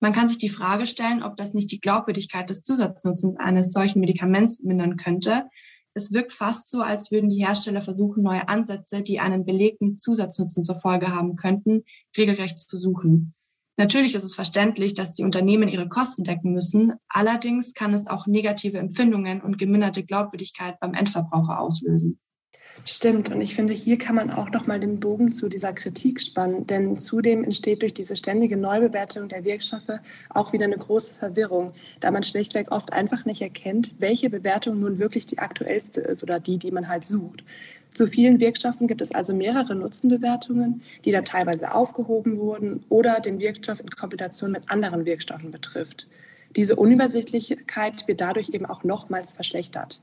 Man 0.01 0.13
kann 0.13 0.27
sich 0.27 0.39
die 0.39 0.49
Frage 0.49 0.87
stellen, 0.87 1.21
ob 1.21 1.37
das 1.37 1.53
nicht 1.53 1.71
die 1.71 1.79
Glaubwürdigkeit 1.79 2.49
des 2.49 2.63
Zusatznutzens 2.63 3.37
eines 3.37 3.71
solchen 3.71 3.99
Medikaments 3.99 4.63
mindern 4.63 4.97
könnte. 4.97 5.47
Es 5.93 6.13
wirkt 6.13 6.31
fast 6.31 6.69
so, 6.69 6.81
als 6.81 7.11
würden 7.11 7.29
die 7.29 7.45
Hersteller 7.45 7.81
versuchen, 7.81 8.23
neue 8.23 8.47
Ansätze, 8.47 9.01
die 9.01 9.19
einen 9.19 9.45
belegten 9.45 9.97
Zusatznutzen 9.97 10.63
zur 10.63 10.75
Folge 10.75 11.13
haben 11.13 11.35
könnten, 11.35 11.83
regelrecht 12.17 12.59
zu 12.59 12.77
suchen. 12.77 13.33
Natürlich 13.77 14.15
ist 14.15 14.23
es 14.23 14.35
verständlich, 14.35 14.93
dass 14.93 15.13
die 15.13 15.23
Unternehmen 15.23 15.67
ihre 15.67 15.89
Kosten 15.89 16.23
decken 16.23 16.53
müssen. 16.53 16.93
Allerdings 17.09 17.73
kann 17.73 17.93
es 17.93 18.07
auch 18.07 18.27
negative 18.27 18.77
Empfindungen 18.77 19.41
und 19.41 19.57
geminderte 19.57 20.05
Glaubwürdigkeit 20.05 20.79
beim 20.79 20.93
Endverbraucher 20.93 21.59
auslösen. 21.59 22.19
Stimmt. 22.83 23.29
Und 23.29 23.41
ich 23.41 23.53
finde, 23.53 23.73
hier 23.73 23.97
kann 23.97 24.15
man 24.15 24.31
auch 24.31 24.49
noch 24.49 24.65
mal 24.65 24.79
den 24.79 24.99
Bogen 24.99 25.31
zu 25.31 25.49
dieser 25.49 25.73
Kritik 25.73 26.19
spannen. 26.19 26.65
Denn 26.65 26.97
zudem 26.97 27.43
entsteht 27.43 27.81
durch 27.83 27.93
diese 27.93 28.15
ständige 28.15 28.57
Neubewertung 28.57 29.29
der 29.29 29.43
Wirkstoffe 29.43 29.99
auch 30.29 30.51
wieder 30.51 30.65
eine 30.65 30.77
große 30.77 31.13
Verwirrung, 31.13 31.73
da 31.99 32.11
man 32.11 32.23
schlichtweg 32.23 32.71
oft 32.71 32.91
einfach 32.91 33.25
nicht 33.25 33.41
erkennt, 33.41 33.95
welche 33.99 34.29
Bewertung 34.29 34.79
nun 34.79 34.97
wirklich 34.97 35.25
die 35.25 35.39
aktuellste 35.39 36.01
ist 36.01 36.23
oder 36.23 36.39
die, 36.39 36.57
die 36.57 36.71
man 36.71 36.87
halt 36.87 37.05
sucht. 37.05 37.43
Zu 37.93 38.07
vielen 38.07 38.39
Wirkstoffen 38.39 38.87
gibt 38.87 39.01
es 39.01 39.11
also 39.11 39.35
mehrere 39.35 39.75
Nutzenbewertungen, 39.75 40.81
die 41.03 41.11
dann 41.11 41.25
teilweise 41.25 41.73
aufgehoben 41.73 42.37
wurden 42.37 42.85
oder 42.87 43.19
den 43.19 43.39
Wirkstoff 43.39 43.81
in 43.81 43.89
Kombination 43.89 44.51
mit 44.51 44.71
anderen 44.71 45.05
Wirkstoffen 45.05 45.51
betrifft. 45.51 46.07
Diese 46.55 46.77
Unübersichtlichkeit 46.77 48.07
wird 48.07 48.21
dadurch 48.21 48.49
eben 48.49 48.65
auch 48.65 48.83
nochmals 48.83 49.33
verschlechtert. 49.33 50.01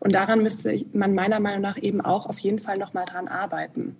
Und 0.00 0.14
daran 0.14 0.42
müsste 0.42 0.84
man 0.92 1.14
meiner 1.14 1.40
Meinung 1.40 1.60
nach 1.60 1.80
eben 1.80 2.00
auch 2.00 2.26
auf 2.26 2.38
jeden 2.38 2.58
Fall 2.58 2.78
nochmal 2.78 3.04
dran 3.04 3.28
arbeiten. 3.28 3.96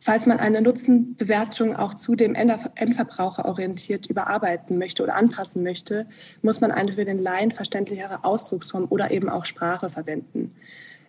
Falls 0.00 0.26
man 0.26 0.38
eine 0.38 0.60
Nutzenbewertung 0.60 1.74
auch 1.76 1.94
zu 1.94 2.14
dem 2.14 2.34
Endverbraucher 2.34 3.46
orientiert 3.46 4.04
überarbeiten 4.04 4.76
möchte 4.76 5.02
oder 5.02 5.14
anpassen 5.14 5.62
möchte, 5.62 6.06
muss 6.42 6.60
man 6.60 6.72
eine 6.72 6.92
für 6.92 7.06
den 7.06 7.18
Laien 7.18 7.52
verständlichere 7.52 8.22
Ausdrucksform 8.22 8.86
oder 8.90 9.12
eben 9.12 9.30
auch 9.30 9.46
Sprache 9.46 9.88
verwenden. 9.88 10.54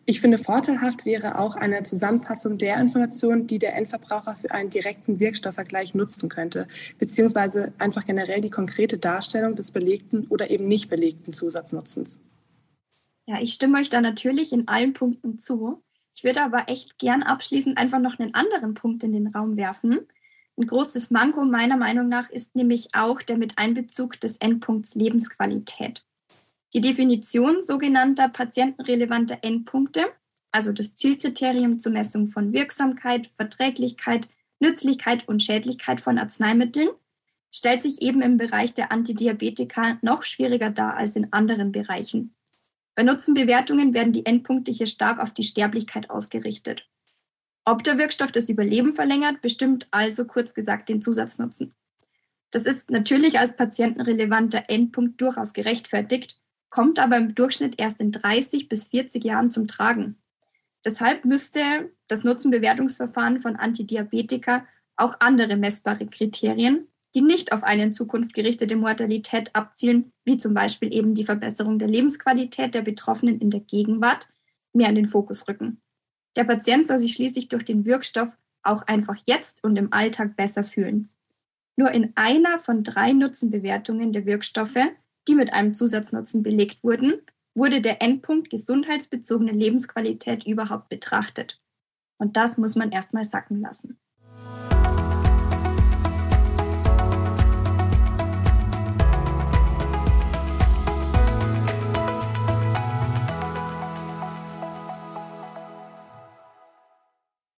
Ich 0.05 0.21
finde, 0.21 0.37
vorteilhaft 0.37 1.03
wäre 1.03 1.39
auch 1.39 1.55
eine 1.55 1.83
Zusammenfassung 1.83 2.57
der 2.59 2.79
Informationen, 2.79 3.47
die 3.47 3.59
der 3.59 3.75
Endverbraucher 3.75 4.37
für 4.39 4.51
einen 4.51 4.69
direkten 4.69 5.19
Wirkstoffvergleich 5.19 5.95
nutzen 5.95 6.29
könnte, 6.29 6.67
beziehungsweise 6.99 7.73
einfach 7.79 8.05
generell 8.05 8.39
die 8.39 8.51
konkrete 8.51 8.99
Darstellung 8.99 9.55
des 9.55 9.71
belegten 9.71 10.27
oder 10.27 10.51
eben 10.51 10.67
nicht 10.67 10.89
belegten 10.89 11.33
Zusatznutzens. 11.33 12.21
Ja, 13.27 13.41
ich 13.41 13.53
stimme 13.53 13.79
euch 13.79 13.89
da 13.89 14.01
natürlich 14.01 14.53
in 14.53 14.67
allen 14.67 14.93
Punkten 14.93 15.39
zu. 15.39 15.83
Ich 16.13 16.23
würde 16.23 16.41
aber 16.43 16.69
echt 16.69 16.99
gern 16.99 17.23
abschließend 17.23 17.77
einfach 17.77 17.99
noch 17.99 18.19
einen 18.19 18.33
anderen 18.33 18.73
Punkt 18.73 19.03
in 19.03 19.11
den 19.11 19.27
Raum 19.27 19.57
werfen. 19.57 20.07
Ein 20.57 20.67
großes 20.67 21.11
Manko 21.11 21.43
meiner 21.43 21.75
Meinung 21.75 22.07
nach 22.07 22.29
ist 22.29 22.55
nämlich 22.55 22.89
auch 22.93 23.21
der 23.21 23.37
Miteinbezug 23.37 24.19
des 24.21 24.37
Endpunkts 24.37 24.95
Lebensqualität. 24.95 26.05
Die 26.73 26.81
Definition 26.81 27.61
sogenannter 27.63 28.29
patientenrelevanter 28.29 29.39
Endpunkte, 29.41 30.05
also 30.51 30.71
das 30.71 30.95
Zielkriterium 30.95 31.79
zur 31.79 31.91
Messung 31.91 32.29
von 32.29 32.53
Wirksamkeit, 32.53 33.29
Verträglichkeit, 33.35 34.29
Nützlichkeit 34.59 35.27
und 35.27 35.43
Schädlichkeit 35.43 35.99
von 35.99 36.17
Arzneimitteln, 36.17 36.89
stellt 37.51 37.81
sich 37.81 38.01
eben 38.01 38.21
im 38.21 38.37
Bereich 38.37 38.73
der 38.73 38.91
Antidiabetika 38.91 39.97
noch 40.01 40.23
schwieriger 40.23 40.69
dar 40.69 40.95
als 40.95 41.15
in 41.15 41.33
anderen 41.33 41.71
Bereichen. 41.71 42.35
Bei 42.95 43.03
Nutzenbewertungen 43.03 43.93
werden 43.93 44.13
die 44.13 44.25
Endpunkte 44.25 44.71
hier 44.71 44.87
stark 44.87 45.19
auf 45.19 45.33
die 45.33 45.43
Sterblichkeit 45.43 46.09
ausgerichtet. 46.09 46.87
Ob 47.65 47.83
der 47.83 47.97
Wirkstoff 47.97 48.31
das 48.31 48.47
Überleben 48.47 48.93
verlängert, 48.93 49.41
bestimmt 49.41 49.87
also 49.91 50.25
kurz 50.25 50.53
gesagt 50.53 50.87
den 50.87 51.01
Zusatznutzen. 51.01 51.73
Das 52.51 52.65
ist 52.65 52.89
natürlich 52.89 53.37
als 53.37 53.57
patientenrelevanter 53.57 54.65
Endpunkt 54.69 55.19
durchaus 55.19 55.53
gerechtfertigt, 55.53 56.39
kommt 56.69 56.99
aber 56.99 57.17
im 57.17 57.35
Durchschnitt 57.35 57.75
erst 57.81 57.99
in 57.99 58.11
30 58.11 58.69
bis 58.69 58.85
40 58.85 59.23
Jahren 59.23 59.51
zum 59.51 59.67
Tragen. 59.67 60.17
Deshalb 60.85 61.25
müsste 61.25 61.91
das 62.07 62.23
Nutzenbewertungsverfahren 62.23 63.41
von 63.41 63.55
Antidiabetika 63.55 64.65
auch 64.95 65.19
andere 65.19 65.57
messbare 65.57 66.05
Kriterien, 66.05 66.87
die 67.15 67.21
nicht 67.21 67.53
auf 67.53 67.63
eine 67.63 67.83
in 67.83 67.93
Zukunft 67.93 68.33
gerichtete 68.33 68.75
Mortalität 68.75 69.55
abzielen, 69.55 70.11
wie 70.25 70.37
zum 70.37 70.53
Beispiel 70.53 70.93
eben 70.93 71.15
die 71.15 71.25
Verbesserung 71.25 71.79
der 71.79 71.87
Lebensqualität 71.87 72.75
der 72.75 72.81
Betroffenen 72.81 73.39
in 73.39 73.49
der 73.49 73.61
Gegenwart, 73.61 74.29
mehr 74.73 74.89
in 74.89 74.95
den 74.95 75.07
Fokus 75.07 75.47
rücken. 75.47 75.81
Der 76.35 76.43
Patient 76.43 76.85
soll 76.85 76.99
sich 76.99 77.13
schließlich 77.13 77.47
durch 77.47 77.63
den 77.63 77.85
Wirkstoff 77.85 78.29
auch 78.61 78.81
einfach 78.83 79.15
jetzt 79.25 79.63
und 79.63 79.77
im 79.77 79.93
Alltag 79.93 80.35
besser 80.35 80.63
fühlen. 80.63 81.09
Nur 81.77 81.91
in 81.91 82.11
einer 82.15 82.59
von 82.59 82.83
drei 82.83 83.13
Nutzenbewertungen 83.13 84.11
der 84.11 84.25
Wirkstoffe 84.25 84.77
die 85.27 85.35
mit 85.35 85.53
einem 85.53 85.73
Zusatznutzen 85.73 86.43
belegt 86.43 86.83
wurden, 86.83 87.21
wurde 87.55 87.81
der 87.81 88.01
Endpunkt 88.01 88.49
gesundheitsbezogene 88.49 89.51
Lebensqualität 89.51 90.45
überhaupt 90.45 90.89
betrachtet. 90.89 91.61
Und 92.17 92.37
das 92.37 92.57
muss 92.57 92.75
man 92.75 92.91
erstmal 92.91 93.23
sacken 93.23 93.61
lassen. 93.61 93.99